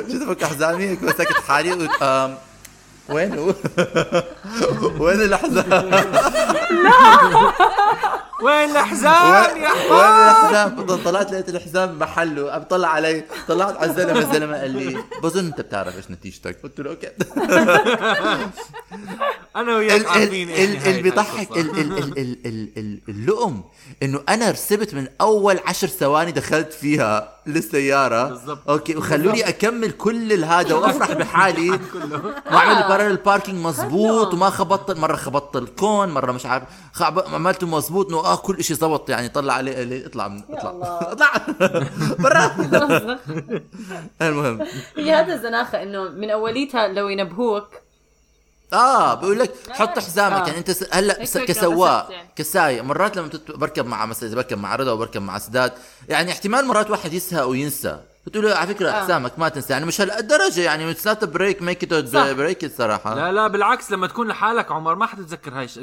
[0.10, 2.02] جيت أفك حزامي مسكت حالي وقلت
[3.10, 3.39] وين؟
[4.99, 5.91] وين الحزام؟
[8.43, 13.91] وين الأحزان وين يا وين الحزام؟ طلعت لقيت الحزام محله عم طلع علي طلعت على
[13.91, 17.08] الزلمة الزلمة قال لي بظن انت بتعرف إيش نتيجتك؟ قلت له أوكي.
[19.56, 21.62] أنا وياك ال- عارفين اللي بيضحك هالقصة.
[21.62, 23.63] ال- ال- ال- ال- ال- ال- اللؤم
[24.04, 28.23] إنه أنا رسبت من أول عشر ثواني دخلت فيها للسيارة.
[28.30, 28.69] بالضبط.
[28.70, 31.80] okay وخلوني أكمل كل الهذا وأفرح بحالي.
[32.52, 36.63] واعمل parallel parking مزبوط وما خبطت مرة خبطت ال cone مرة مش عارف
[37.34, 40.72] عملته مزبوط إنه آه كل شيء زبط يعني طلع عليه اطلع من اطلع.
[41.12, 41.32] اطلع.
[42.20, 42.56] برا
[44.22, 44.65] المهم.
[44.98, 47.68] هي هذا الزناخة إنه من أوليتها لو ينبهوك.
[48.74, 50.48] آه بقول لك حط حزامك آه.
[50.48, 50.86] يعني أنت س...
[50.92, 51.38] هلأ س...
[51.38, 52.30] كسواق يعني.
[52.36, 52.84] كسايق.
[52.84, 53.52] مرات لما تت...
[53.52, 55.72] بركب مع مثلا إذا بركب مع رضا وبركب مع سداد
[56.10, 59.04] يعني احتمال مرات واحد يسهق وينسى بتقول له على فكرة آه.
[59.04, 62.15] حزامك ما تنسى يعني مش هالدرجة يعني مش not break make it.
[62.15, 63.15] break الصراحة.
[63.15, 65.80] لا لا بالعكس لما تكون لحالك عمر ما حتتذكر هاي الش-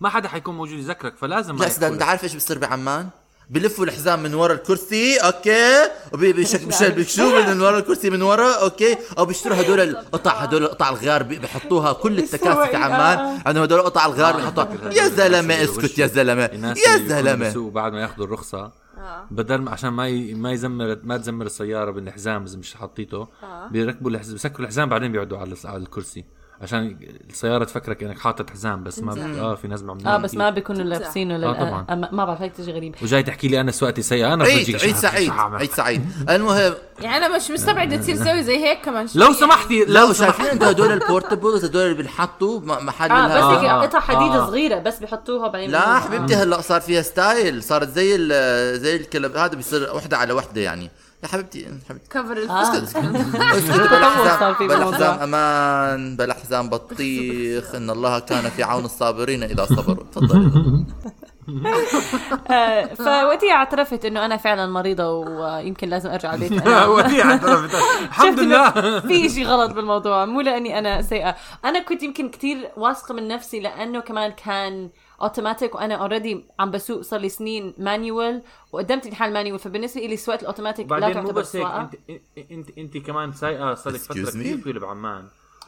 [0.00, 3.08] ما حدا حيكون موجود يذكرك فلازم لا سداد أنت عارف إيش بصير بعمان؟
[3.50, 8.96] بلفوا الحزام من ورا الكرسي okay؟ وبيشك بشك بيشكوا من ورا الكرسي من ورا أوكي؟
[9.18, 13.40] أو بيشتروا هدول القطع هدول القطع الغار بي- بيحطوها كل التكاسي في عمان.
[13.46, 14.68] عندهم هدول القطع الغار بيحطوها.
[14.84, 16.74] لك يا زلمة اسكت يا زلمة.
[16.86, 17.70] يا زلمة.
[17.70, 18.70] بعد ما ياخذوا الرخصة.
[19.10, 19.26] آه.
[19.30, 20.34] بدل ما عشان ما ي...
[20.34, 23.68] ما يزمر ما تزمر السيارة بالحزام إذا مش حطيته آه.
[23.68, 26.24] بيركبوا الحزام بيسكروا الحزام بعدين بيقعدوا على على الكرسي
[26.62, 26.96] عشان
[27.30, 29.18] السيارة تفكرك إنك حاطط حزام بس ما ب...
[29.38, 31.44] آه في ناس بعملوا آه بس ما بيكونوا لابسينه لل...
[31.44, 31.86] آه، طبعاً.
[31.90, 34.76] آه ما ما بعرف هيك تجي غريب وجاي تحكي لي أنا سواقتي سيئه أنا عيد
[34.82, 39.22] عيد سعيد؟ عيد سعيد المهم يعني أنا مش مستبعد تصير تسوي زي هيك كمان شوي
[39.24, 43.58] لو سمحتي لو شايفين سمحتي أنتوا هدول ال portables هدول اللي بنحطوا محل آه بس
[43.58, 43.82] هيك آه.
[43.82, 44.46] قطع حديد آه.
[44.46, 45.98] صغيرة بس بيحطوها بعدين لا.
[45.98, 50.60] حبيبتي هلأ صار فيها style صارت زي ال- زي الكلب هذا بيصير وحدة على وحدة
[50.60, 50.90] يعني
[51.22, 52.08] يا حبيبتي حبيبتي.
[52.10, 52.62] cover آه.
[52.62, 54.94] أسكت بلا حزام بلا.
[54.94, 57.74] حزام أمان بلا حزام بطيخ.
[57.74, 60.04] إن الله كان في عون الصابرين إذا صبروا.
[60.12, 60.50] تفضلي.
[62.50, 66.52] آه، فوقتها اعترفت إنه أنا فعلا مريضة ويمكن لازم أرجع البيت.
[66.96, 67.74] وديع اعترفت.
[68.08, 69.00] الحمد لله.
[69.00, 71.36] في شيء غلط بالموضوع مو لأني أنا سيئة.
[71.64, 74.90] أنا كنت يمكن كتير واثقة من نفسي لأنه كمان كان
[75.22, 80.40] اوتوماتيك وأنا already عم بسوق صار لي سنين manual وقدمت امتحان manual فبالنسبة لي سواقه
[80.40, 81.94] الاوتوماتيك لا بعدين مو تعتبر بس هيك انت
[82.50, 84.22] انت أنت كمان سايقة صار لك فترة?
[84.24, 85.24] كثير طويلة بعمان.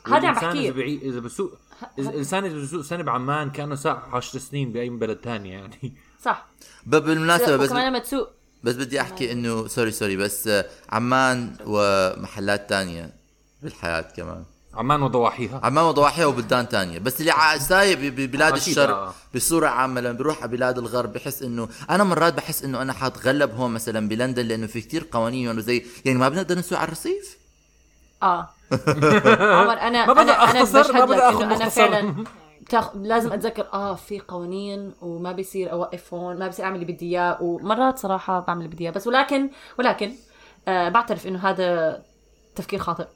[0.07, 0.69] هذا عم بحكيه.
[0.71, 1.01] إذا بعي...
[1.03, 1.53] إذا بسوق
[1.99, 5.93] إذا الإنسان إذا بسوق سنة بعمان كأنه ساق 10 سنين بأي بلد ثانية يعني.
[6.23, 6.47] صح.
[6.87, 8.29] ب- بالمناسبة بس وكمان لما تسوق
[8.65, 13.15] بس بدي أحكي انه sorry sorry بس آه، عمان ومحلات تانية
[13.63, 14.45] بالحياة كمان.
[14.75, 15.61] عمان وضواحيها.
[15.63, 16.99] عمان وضواحيها وبلدان تانية.
[16.99, 19.15] بس اللي سايق ببلاد الشرق آه.
[19.35, 23.55] بصورة عامة لما بروح على بلاد الغرب بحس إنه أنا مرات بحس إنه أنا حأتغلب
[23.55, 27.39] هون مثلا بلندن لأنه في كتير قوانين انه زي يعني ما بنقدر نسوق على الرصيف؟
[28.23, 28.49] آه.
[29.61, 31.69] عمر أنا ما بدي أختصر، ما بدي إنه أنا.
[31.69, 32.25] فعلا
[32.69, 32.97] تاخ...
[32.97, 37.43] لازم أتذكر آه في قوانين وما بيصير أوقف هون ما بيصير أعمل اللي بدي إياه
[37.43, 38.93] ومرات صراحة بعمل اللي بدي إياه.
[38.93, 40.13] بس ولكن ولكن
[40.69, 42.03] آه بعترف إنه هذا
[42.57, 43.07] تفكير خاطئ.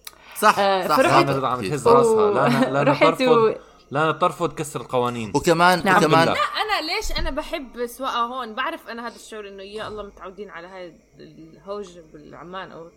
[0.41, 1.37] صح آه، صح فرحت- صح.
[1.37, 3.55] لا عم تهز راسها لا لا لا رحت و...
[3.91, 5.97] لا ترفض كسر القوانين وكمان نعم.
[5.97, 6.33] وكمان بالله.
[6.63, 10.67] أنا ليش أنا بحب سواقة هون بعرف أنا هذا الشعور إنه يا الله متعودين على
[10.67, 12.91] هاي الهوج بالعمان أو.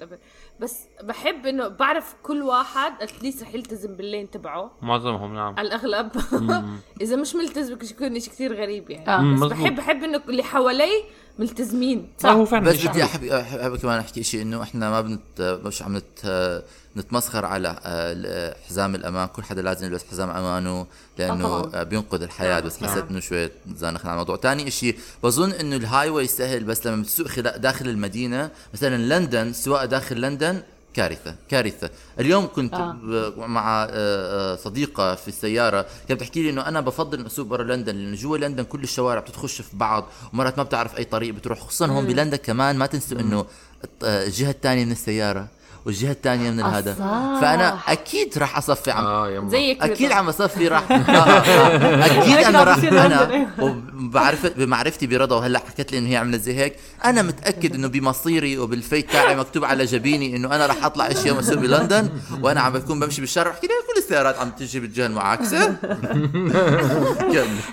[0.60, 6.12] بس بحب إنه بعرف كل واحد اتليست رح يلتزم باللين تبعه معظمهم نعم على الأغلب
[7.02, 9.18] إذا مش ملتزم يكون شيء كثير غريب يعني آه.
[9.18, 9.52] بس مزبوط.
[9.52, 11.04] بحب بحب إنه اللي حوالي
[11.40, 13.04] ملتزمين لا هو فعلا بس بدي.
[13.04, 16.64] احب أحب كمان أحكي شيء إنه إحنا ما بنت مش عم نت
[16.98, 19.28] نتمسخر على آه، حزام الأمان.
[19.28, 21.72] كل حدا لازم يلبس حزام أمانه آه لأنه طبعاً.
[21.82, 22.60] آه، بينقذ الحياة.
[22.60, 22.92] بس نعم.
[22.92, 24.38] حسيت إنه شوي زنخنا على الموضوع.
[24.38, 29.86] ثاني شيء بظن إنه ال highway سهل بس لما بتسوق داخل المدينة مثلا لندن السواقه
[29.86, 30.62] داخل لندن
[30.94, 31.90] كارثة كارثة.
[32.20, 33.34] اليوم كنت آه.
[33.38, 37.96] مع آه، آه، صديقة في السيارة كانت بتحكي لي إنه أنا بفضل أسوق برا لندن
[37.96, 41.88] لأنه جوا لندن كل الشوارع بتتخش في بعض ومرات ما بتعرف أي طريق بتروح خصوصا
[41.88, 43.46] هون بلندن كمان ما تنسوا إنه
[44.04, 45.48] آه، الجهة الثانية من السيارة.
[45.86, 46.94] والجهة الثانية من هذا.
[47.42, 49.50] فأنا أكيد راح أصفي عم.
[49.50, 50.12] زيك أكيد.
[50.12, 50.84] عم أصفي راح.
[50.92, 52.78] آه، آه، أكيد هيك أنا راح.
[52.84, 53.48] أنا.
[53.60, 56.76] وبعرف بمعرفتي برضا وهلأ حكت لي إنه هي عملت زي هيك.
[57.06, 61.36] أنا متأكد إنه بمصيري وبال fate تاعي مكتوب على جبيني إنه أنا راح أطلع اشياء
[61.38, 62.10] مسؤول بلندن
[62.42, 63.52] وأنا عم بكون بمشي بالشارع.
[63.52, 65.76] بحكي لي كل السيارات عم تجي بالجهة المعاكسة.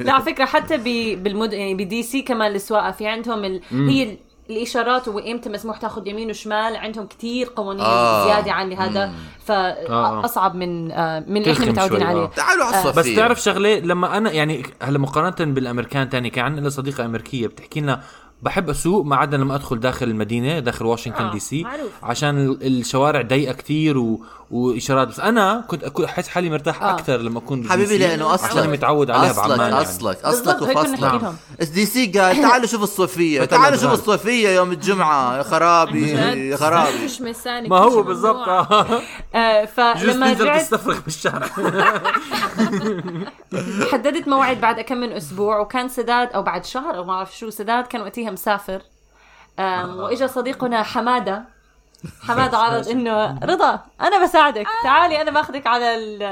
[0.00, 3.60] لا على فكرة حتى ب- بالمد يعني ب DC كمان السواقة في عندهم ال...
[3.72, 4.16] هي
[4.50, 8.24] الإشارات وامتى مسموح تاخذ يمين وشمال عندهم كتير قوانين آه.
[8.26, 9.12] زيادة عن هذا
[9.46, 12.26] فاصعب من آه، من اللي إحنا متعودين شوي، عليه آه.
[12.36, 16.68] تعالوا على الصويفية بس تعرف شغلة لما أنا يعني هلا مقارنة بالأمريكان تاني كان عندنا
[16.68, 18.00] صديقة أمريكية بتحكي لنا
[18.42, 21.90] بحب أسوق ما عدا لما أدخل داخل المدينة داخل واشنطن آه، DC معروف.
[22.02, 24.20] عشان ال- الشوارع ضيقة كتير و...
[24.50, 26.90] وإشارات بس أنا كنت أكون أحس حالي مرتاح آه.
[26.94, 29.82] أكثر لما أكون بال DC حبيبي لأنه عشان أصلك متعود عليها أصلك بعمان يعني.
[29.82, 31.36] أصلك أصلك هيك كنا وفصلك لهم.
[31.62, 34.14] ال DC قال تعالوا شوفوا الصويفية تعالوا شوفوا الأدغال.
[34.14, 36.10] الصويفية يوم الجمعة يا خرابي
[36.50, 38.48] يا خرابي مش ما هو بالضبط.
[38.48, 39.00] آه.
[39.34, 41.46] آه فلما رجعت تستفرغ بالشارع
[43.92, 47.50] حددت موعد بعد كم من أسبوع وكان سداد أو بعد شهر أو ما أعرف شو
[47.50, 48.82] سداد كان وقتها مسافر
[49.58, 51.44] آم، وإجا صديقنا حمادة
[52.28, 54.66] حماده عرض إنه رضا أنا بساعدك.
[54.84, 56.22] تعالي أنا باخذك على ال-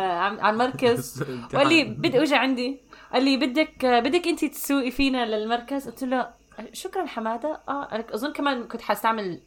[0.40, 2.80] على المركز وقال لي بدي أجي عندي
[3.12, 5.88] قال لي بدك بدك انت تسوقي فينا للمركز.
[5.88, 6.28] قلت له
[6.72, 7.60] شكرا حمادة.
[7.68, 9.40] آه أظن كمان كنت حستعمل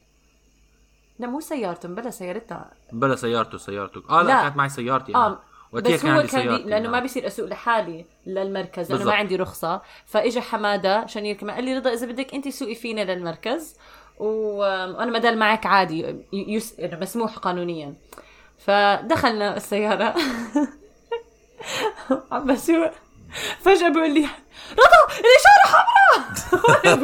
[1.19, 4.41] لا مو سيارته بلا سيارتنا بلا سيارته سيارته آه لا, لا.
[4.41, 5.25] كانت معي سيارتي أنا.
[5.25, 5.39] آه
[5.71, 6.27] وقتها بس هو كان بي...
[6.27, 7.01] سيارتي، لأنه ما نعم.
[7.01, 9.05] بيصير أسوق لحالي للمركز لأنه.
[9.05, 9.81] ما عندي رخصة.
[10.05, 13.75] فاجى حمادة عشان يركب قال لي رضا إذا بدك انت سوقي فينا للمركز.
[14.19, 16.79] وأنا ما دام معك عادي يس...
[16.79, 17.93] إنه مسموح قانونيا.
[18.65, 20.15] فدخلنا السيارة.
[22.31, 22.91] عم بسوق
[23.61, 24.27] فجأة بيقول لي
[24.71, 26.87] رضا الإشارة حمراء.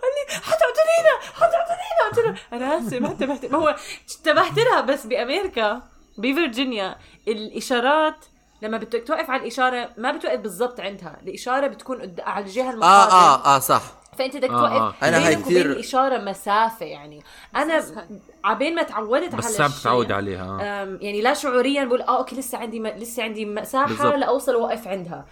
[0.00, 3.44] قال لي حتقتلينا حتقتلينا قلت له أنا آسف ما انتبهت.
[3.44, 3.76] ما هو
[4.18, 5.82] انتبهت لها بس بأمريكا
[6.18, 6.96] بفرجينيا
[7.28, 8.24] الإشارات
[8.62, 12.20] لما بدك توقف على الإشارة ما بتوقف بالضبط عندها الإشارة بتكون قد...
[12.20, 13.82] على الجهة المقابله آه آه آه صح.
[14.18, 15.08] فأنت بدك آه، توقف آه.
[15.08, 17.22] أنا هاي بينك وبين كتير- الإشارة مسافة يعني.
[17.56, 17.84] أنا
[18.44, 20.58] عبين ما تعودت بس على صعب الشيء، تتعود عليها.
[20.60, 20.98] آه.
[21.00, 22.86] يعني لا شعوريا بقول آه أوكي لسه عندي م...
[22.86, 24.16] لسه عندي مساحة.
[24.16, 25.24] لأوصل واقف عندها.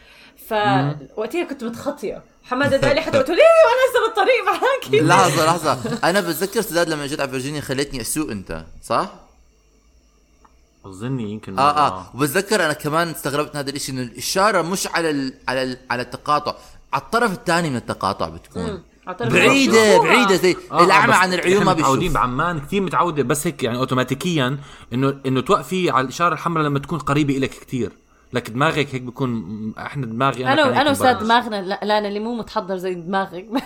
[0.48, 2.22] فوقتها كنت متخطية.
[2.48, 5.98] حمادة قال لي حتى قلت له ليه وأنا لسه بالطريق معاكي؟ لحظة لحظة.
[6.10, 9.08] أنا بتذكر سداد لما جيت على فيرجينيا خلتني أسوق أنت صح؟
[10.90, 12.10] اظني يمكن آه آه.
[12.14, 16.02] وبتذكر أنا كمان استغربت من هذا الشيء إنه الإشارة مش على ال على ال على
[16.02, 16.54] التقاطع.
[16.92, 18.82] على الطرف الثاني من التقاطع بتكون.
[19.20, 23.22] بعيدة بعيدة زي آه، الأعمى بس عن العيون ما إحنا متعودين بيشوف بعمان كثير متعودة
[23.22, 24.58] بس هيك يعني اوتوماتيكيا
[24.92, 27.92] إنه إنه توقفي على الإشارة الحمراء لما تكون قريبة إلك كثير.
[28.32, 31.22] لك دماغك هيك بيكون م- إحنا دماغي أنا أنا أستاذ مبرمج.
[31.24, 33.46] دماغنا لا, لا أنا اللي مو متحضر زي دماغك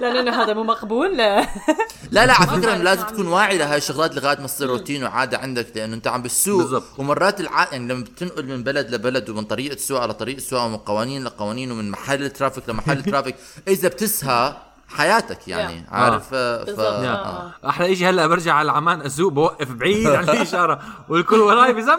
[0.00, 1.40] لأنه هذا مو مقبول لا.
[2.10, 5.66] لا لا على فكرة لازم تكون واعي لهي الشغلات لغاية ما تصير روتين وعادة عندك
[5.76, 6.84] لأنه أنت عم بتسوق بالضبط.
[6.98, 7.68] ومرات الع...
[7.72, 11.90] يعني لما بتنقل من بلد لبلد ومن طريقة سواقه لطريقه سواقه ومن قوانين لقوانين ومن
[11.90, 13.36] محل traffic لمحل traffic
[13.68, 14.56] إذا بتسهى
[14.88, 15.92] حياتك يعني Yeah.
[15.92, 16.64] عارف آه.
[16.64, 16.80] ف...
[16.80, 17.52] آه.
[17.68, 21.98] أحلى شيء هلأ برجع على عمان اسوق بوقف بعيد عن الاشاره والكل وراي بزمر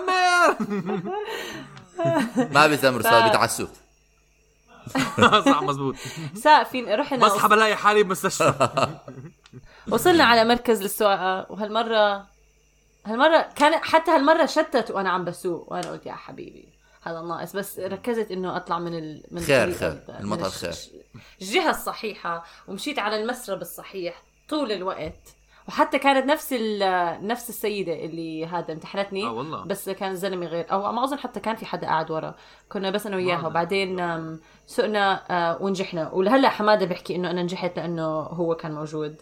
[2.54, 3.70] ما بيزمر صار بيتعسوك
[5.46, 5.96] صح مزبوط.
[6.36, 8.88] ساقفين رحنا بصحى بلاقي حالي بمستشفى.
[9.92, 12.26] وصلنا على مركز للسواقة وهالمره
[13.06, 16.70] هالمرة كان حتى هالمرة شتت وأنا عم بسوق وأنا قلت يا حبيبي.
[17.02, 17.56] هذا ناقص.
[17.56, 19.24] بس ركزت إنه أطلع من ال...
[19.32, 19.90] من خير، خير.
[19.92, 20.74] ال- المطر خير.
[21.42, 25.36] الجهة الصحيحة ومشيت على المسرب الصحيح طول الوقت.
[25.68, 29.64] وحتى كانت نفس ال- نفس السيدة اللي هذا امتحنتني آه والله.
[29.64, 30.72] بس كان زلمة غير.
[30.72, 32.36] أو ما أظن حتى كان في حدا قاعد ورا.
[32.70, 33.98] كنا بس أنا وياها وبعدين
[34.68, 36.10] سقنا آه، ونجحنا.
[36.12, 39.16] ولهلأ حمادة بيحكي إنه أنا نجحت لأنه هو كان موجود.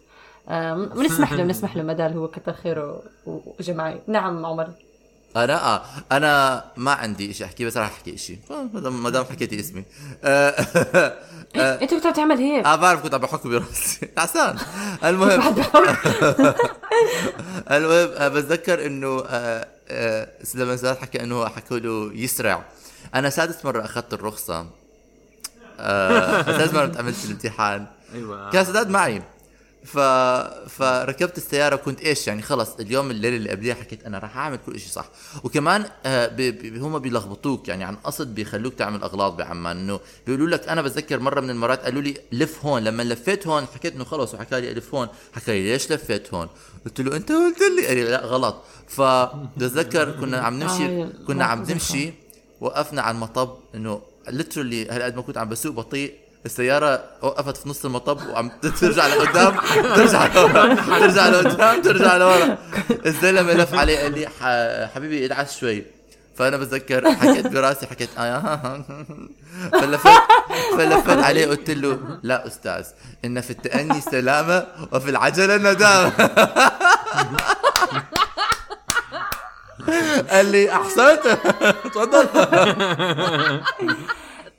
[0.96, 4.02] بنسمح له بنسمح له مدال هو كتر خيره و- وجماعي.
[4.08, 4.70] نعم عمر.
[5.44, 5.82] أنا آه
[6.12, 8.40] أنا ما عندي شيء أحكي بس راح أحكي شيء
[8.74, 9.84] ما دام ما دام حكيتي اسمي.
[10.24, 10.50] آه،
[11.56, 12.66] انت كنت عم تعمل هيك.
[12.66, 14.10] آه بعرف كنت عم بحك براسي.
[14.18, 14.58] عسان.
[15.04, 15.42] المهم.
[17.72, 22.64] المهم آه، بتذكر إنه آه، آه، لما سادات حكى إنه حكوا له يسرع.
[23.16, 24.68] أنا سادس مرة أخذت الرخصة.
[25.80, 27.86] آه، سادس مره عملت الامتحان.
[28.14, 28.50] أيوه.
[28.52, 29.22] كان سداد معي.
[29.88, 30.00] ف...
[30.70, 34.80] فركبت السيارة وكنت إيش يعني خلص اليوم الليلة اللي قبليها حكيت أنا راح أعمل كل
[34.80, 35.10] شيء صح.
[35.44, 36.36] وكمان آه ب...
[36.36, 36.84] ب...
[36.84, 41.42] هم بيلخبطوك يعني عن قصد بيخلوك تعمل أغلاط بعمان إنه بيقولوا لك أنا بتذكر مرة
[41.42, 44.96] من المرات قالوا لي لف هون لما لفيت هون حكيت إنه خلص وحكى لي ألف
[44.96, 46.48] هون حكى لي ليش لفيت هون؟
[46.86, 48.64] قلت له أنت قلت لي قال لي لا غلط.
[48.88, 52.14] فبتذكر كنا عم نمشي آه، كنا عم نمشي
[52.62, 56.14] وقفنا على المطب إنه ليترلي هالقد ما كنت عم بسوق بطيء
[56.48, 59.56] السيارة وقفت في نص المطب وعم ترجع لقدام
[59.96, 62.58] ترجع لورا ترجع لقدام ترجع لورا.
[63.06, 65.84] الزلمة لف عليه قال لي "ح- حبيبي ادعس شوي.
[66.38, 68.84] فأنا بتذكر حكيت براسي حكيت آه
[69.72, 70.10] فلفت
[70.78, 72.86] فلفت عليه قلت له لا أستاذ
[73.26, 76.12] إن في التأني سلامة وفي العجلة ندامة.
[80.32, 81.20] قال لي أحسنت.
[81.94, 82.28] تفضل.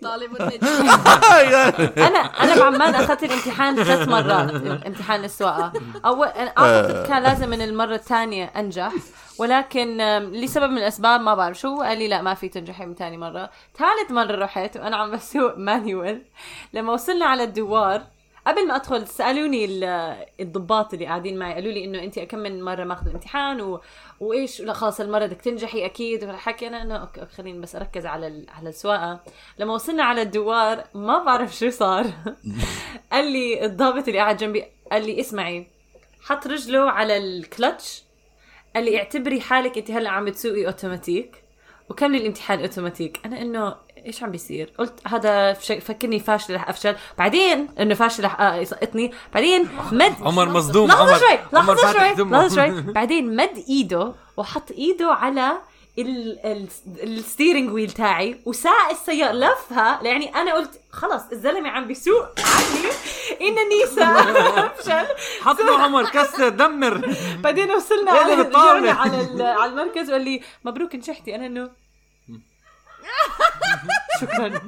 [0.02, 0.66] طالب النجم
[2.08, 4.50] أنا أنا بعمان اخذت الامتحان ثلاث مرات
[4.86, 5.72] امتحان السواقة.
[6.04, 8.92] اول أنا أعتقد كان لازم من المرة الثانية أنجح
[9.38, 9.96] ولكن
[10.32, 13.50] لسبب من الأسباب ما بعرف شو قال لي لا ما في تنجحي من ثاني مرة.
[13.78, 16.22] ثالث مرة رحت وأنا عم بسوق manual
[16.72, 18.02] لما وصلنا على الدوار
[18.48, 22.62] قبل ما أدخل سألوني ال- الضباط اللي قاعدين معي قالوا لي إنه أنت كم من
[22.62, 23.80] مرة ماخذ الامتحان و...
[24.20, 26.24] وإيش؟ لا خلاص المرة بدك تنجحي أكيد.
[26.24, 28.46] وحكي أنا انه okay خليني بس أركز على ال...
[28.50, 29.20] على السواقة.
[29.58, 32.06] لما وصلنا على الدوار ما بعرف شو صار.
[33.12, 35.66] قال لي الضابط اللي قاعد جنبي قال لي اسمعي
[36.22, 38.02] حط رجلك على الكلتش.
[38.74, 41.42] قال لي اعتبري حالك أنت هلأ عم تسوقي أوتوماتيك
[41.88, 43.20] وكملي الامتحان أوتوماتيك.
[43.26, 43.74] أنا إنه
[44.08, 46.96] إيش عم بيصير؟ قلت هذا فكرني فاشل رح أفشل.
[47.18, 49.12] بعدين إنه فاشل رح آه، يسقطني.
[49.34, 51.18] بعدين مد عمر مصدوم لحظة عمر.
[51.18, 52.24] شوي عمر لحظة شوي.
[52.24, 52.80] لحظة شوي.
[52.98, 55.52] بعدين مد إيده وحط إيده على
[55.98, 56.68] ال- ال-
[57.02, 59.98] ال steering wheel تاعي وساق السيارة لفها.
[60.02, 62.24] يعني أنا قلت خلص الزلمة عم بيسوق.
[62.38, 62.88] عني
[63.48, 65.06] إنني سأفشل.
[65.42, 67.14] حط له عمر كسر دمر.
[67.40, 68.32] بعدين وصلنا على
[69.40, 70.08] على المركز.
[70.10, 71.34] وقال لي مبروك نجحتي.
[71.34, 71.70] أنا إنه
[74.20, 74.60] شكرا.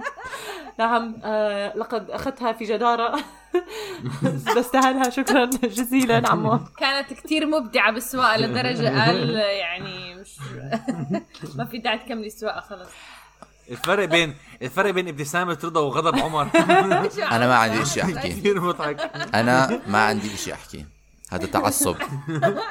[0.79, 3.19] نعم آه لقد أخذتها في جدارة.
[4.57, 5.45] بستاهلها شكرا.
[5.63, 6.61] جزيلا عمو.
[6.79, 10.37] كانت كتير مبدعة بالسواقة لدرجة قال يعني مش
[11.57, 12.89] ما في داعي تكملي السواقة خلص
[13.71, 16.49] الفرق بين الفرق بين ابتسامة رضا وغضب عمر.
[17.31, 18.29] أنا ما عندي شيء أحكي.
[18.29, 19.11] كثير مضحك.
[19.35, 20.87] أنا ما عندي شيء أحكي.
[21.31, 21.97] هذا تعصب.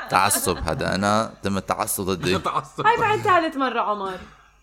[0.10, 0.96] تعصب هذا.
[0.96, 2.36] أنا تم التعصب ضدي.
[2.36, 4.18] هاي بعد ثالث مرة عمر.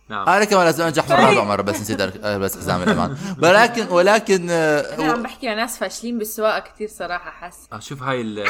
[0.08, 0.28] نعم.
[0.28, 3.16] أنا كمان لازم انجح مرة رابعه مره بس نسيت أر- البس حزام الأمان.
[3.42, 7.58] ولكن ولكن أنا عم آه، بحكي على ناس فاشلين بالسواقة كتير صراحة حاسة.
[7.72, 8.46] آه، شوف هاي ال ال-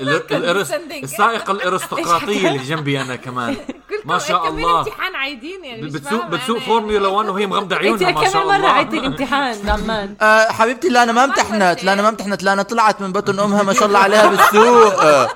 [0.00, 0.98] ال- ال- الارس صندوق.
[1.02, 3.56] السائقة الأرستقراطية اللي جنبي أنا كمان.
[4.04, 4.78] ما شاء الله.
[4.80, 7.06] امتحان عايدين يعني بتسوق بتسوق فورمولا يعني.
[7.06, 8.68] 1 وهي مغمضة انت عيونها ما شاء مرة الله.
[8.68, 12.62] عدت الامتحان عمان آه حبيبتي لا أنا ما امتحنت لا أنا ما امتحنت لا أنا
[12.62, 15.02] طلعت من بطن أمها ما شاء الله عليها بالسوق.
[15.04, 15.28] آه،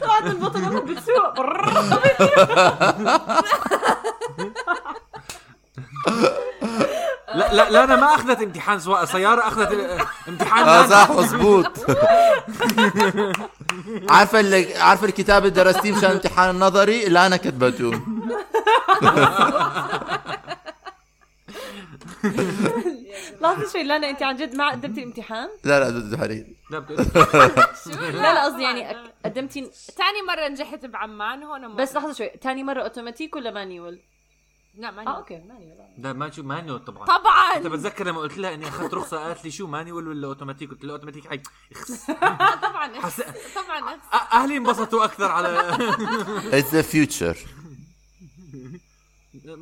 [0.00, 1.40] طلعت البطل أمك بتسوق
[7.34, 10.86] لا لا لا أنا ما أخذت امتحان سواقة سيارة أخذت امتحان آه.
[10.86, 11.86] صح مزبوط
[14.08, 17.90] عارفه اللي عارفه الكتاب اللي درستيه مشان الامتحان النظري؟ اللي أنا كتبته.
[23.40, 26.84] لحظه شوي لانا انت عن جد ما قدمتي الامتحان؟ لا لا ضد حريق لا،
[28.12, 29.60] لا لا قصدي يعني قدمتي
[29.96, 31.76] تاني مرة نجحت بعمان هون مرة.
[31.76, 33.98] بس لحظة شوي ثاني مرة اوتوماتيك ولا manual؟
[34.78, 37.06] لا ما آه okay manual لا ما شو manual طبعا.
[37.06, 37.56] طبعا!
[37.56, 40.84] أنت بتذكر لما قلت لها إني أخذت رخصة قالت لي شو manual ولا اوتوماتيك قلت
[40.84, 42.06] لها اوتوماتيك هاي اخس.
[42.62, 42.90] طبعا.
[43.54, 43.98] طبعا
[44.32, 45.72] أهلي انبسطوا أكثر على
[46.50, 47.36] It's the future.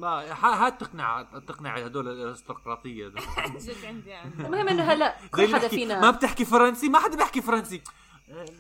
[0.05, 3.09] هات تقنع تقنع هدول الارستقراطية.
[3.09, 4.15] جد عندي
[4.47, 7.83] المهم إنه هلا كل حدا بحكي، ما فينا بتحكي فرنسي؟ ما حدا بيحكي فرنسي.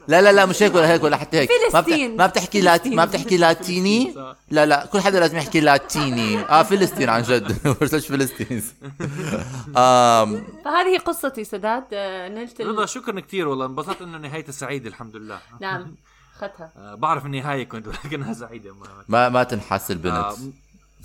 [0.08, 1.50] لا لا لا مش هيك ولا هيك ولا حتى هيك.
[1.72, 2.16] فلسطين.
[2.16, 2.88] ما بتحكي لات...
[2.88, 4.14] ما بتحكي لاتيني.
[4.50, 6.38] لا لا كل حدا لازم يحكي لاتيني.
[6.38, 7.56] آه فلسطين عن جد.
[7.80, 8.62] برسلش فلسطين
[9.76, 10.44] آم...
[10.64, 11.84] فهذه قصتي سداد.
[11.92, 13.66] آه، نلت رضا شكرا كثير والله.
[13.66, 15.94] انبسطت إنه نهايتها سعيدة الحمد لله نعم
[16.36, 20.36] اخذتها آه، بعرف النهايه كنت ولكنها سعيدة ما ما ما تنحس البنت آه،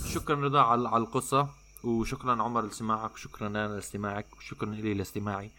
[0.05, 1.47] شكرا رضا على على القصة
[1.83, 5.51] وشكرا عمر لسماعك وشكرا أنا لاستماعك وشكرا لي لاستماعي.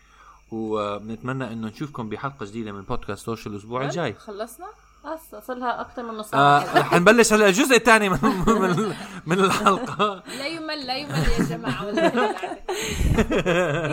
[0.52, 4.14] وبنتمنى انه نشوفكم بحلقة جديدة من بودكاست سوشيال الأسبوع الجاي.
[4.14, 4.66] خلصنا؟
[5.04, 6.82] بس صار لها أكثر من نص آه ساعة.
[6.90, 8.94] حنبلش هلا الجزء الثاني من, من
[9.26, 10.22] من الحلقة.
[10.38, 11.84] لا يمل لا يمل يا جماعة.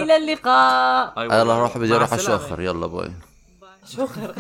[0.04, 1.20] إلى اللقاء.
[1.20, 1.36] أيوة.
[1.36, 2.46] يلا روح بدي مع أروح السلامة.
[2.46, 3.12] اشخر يلا bye.
[3.86, 4.34] شكرا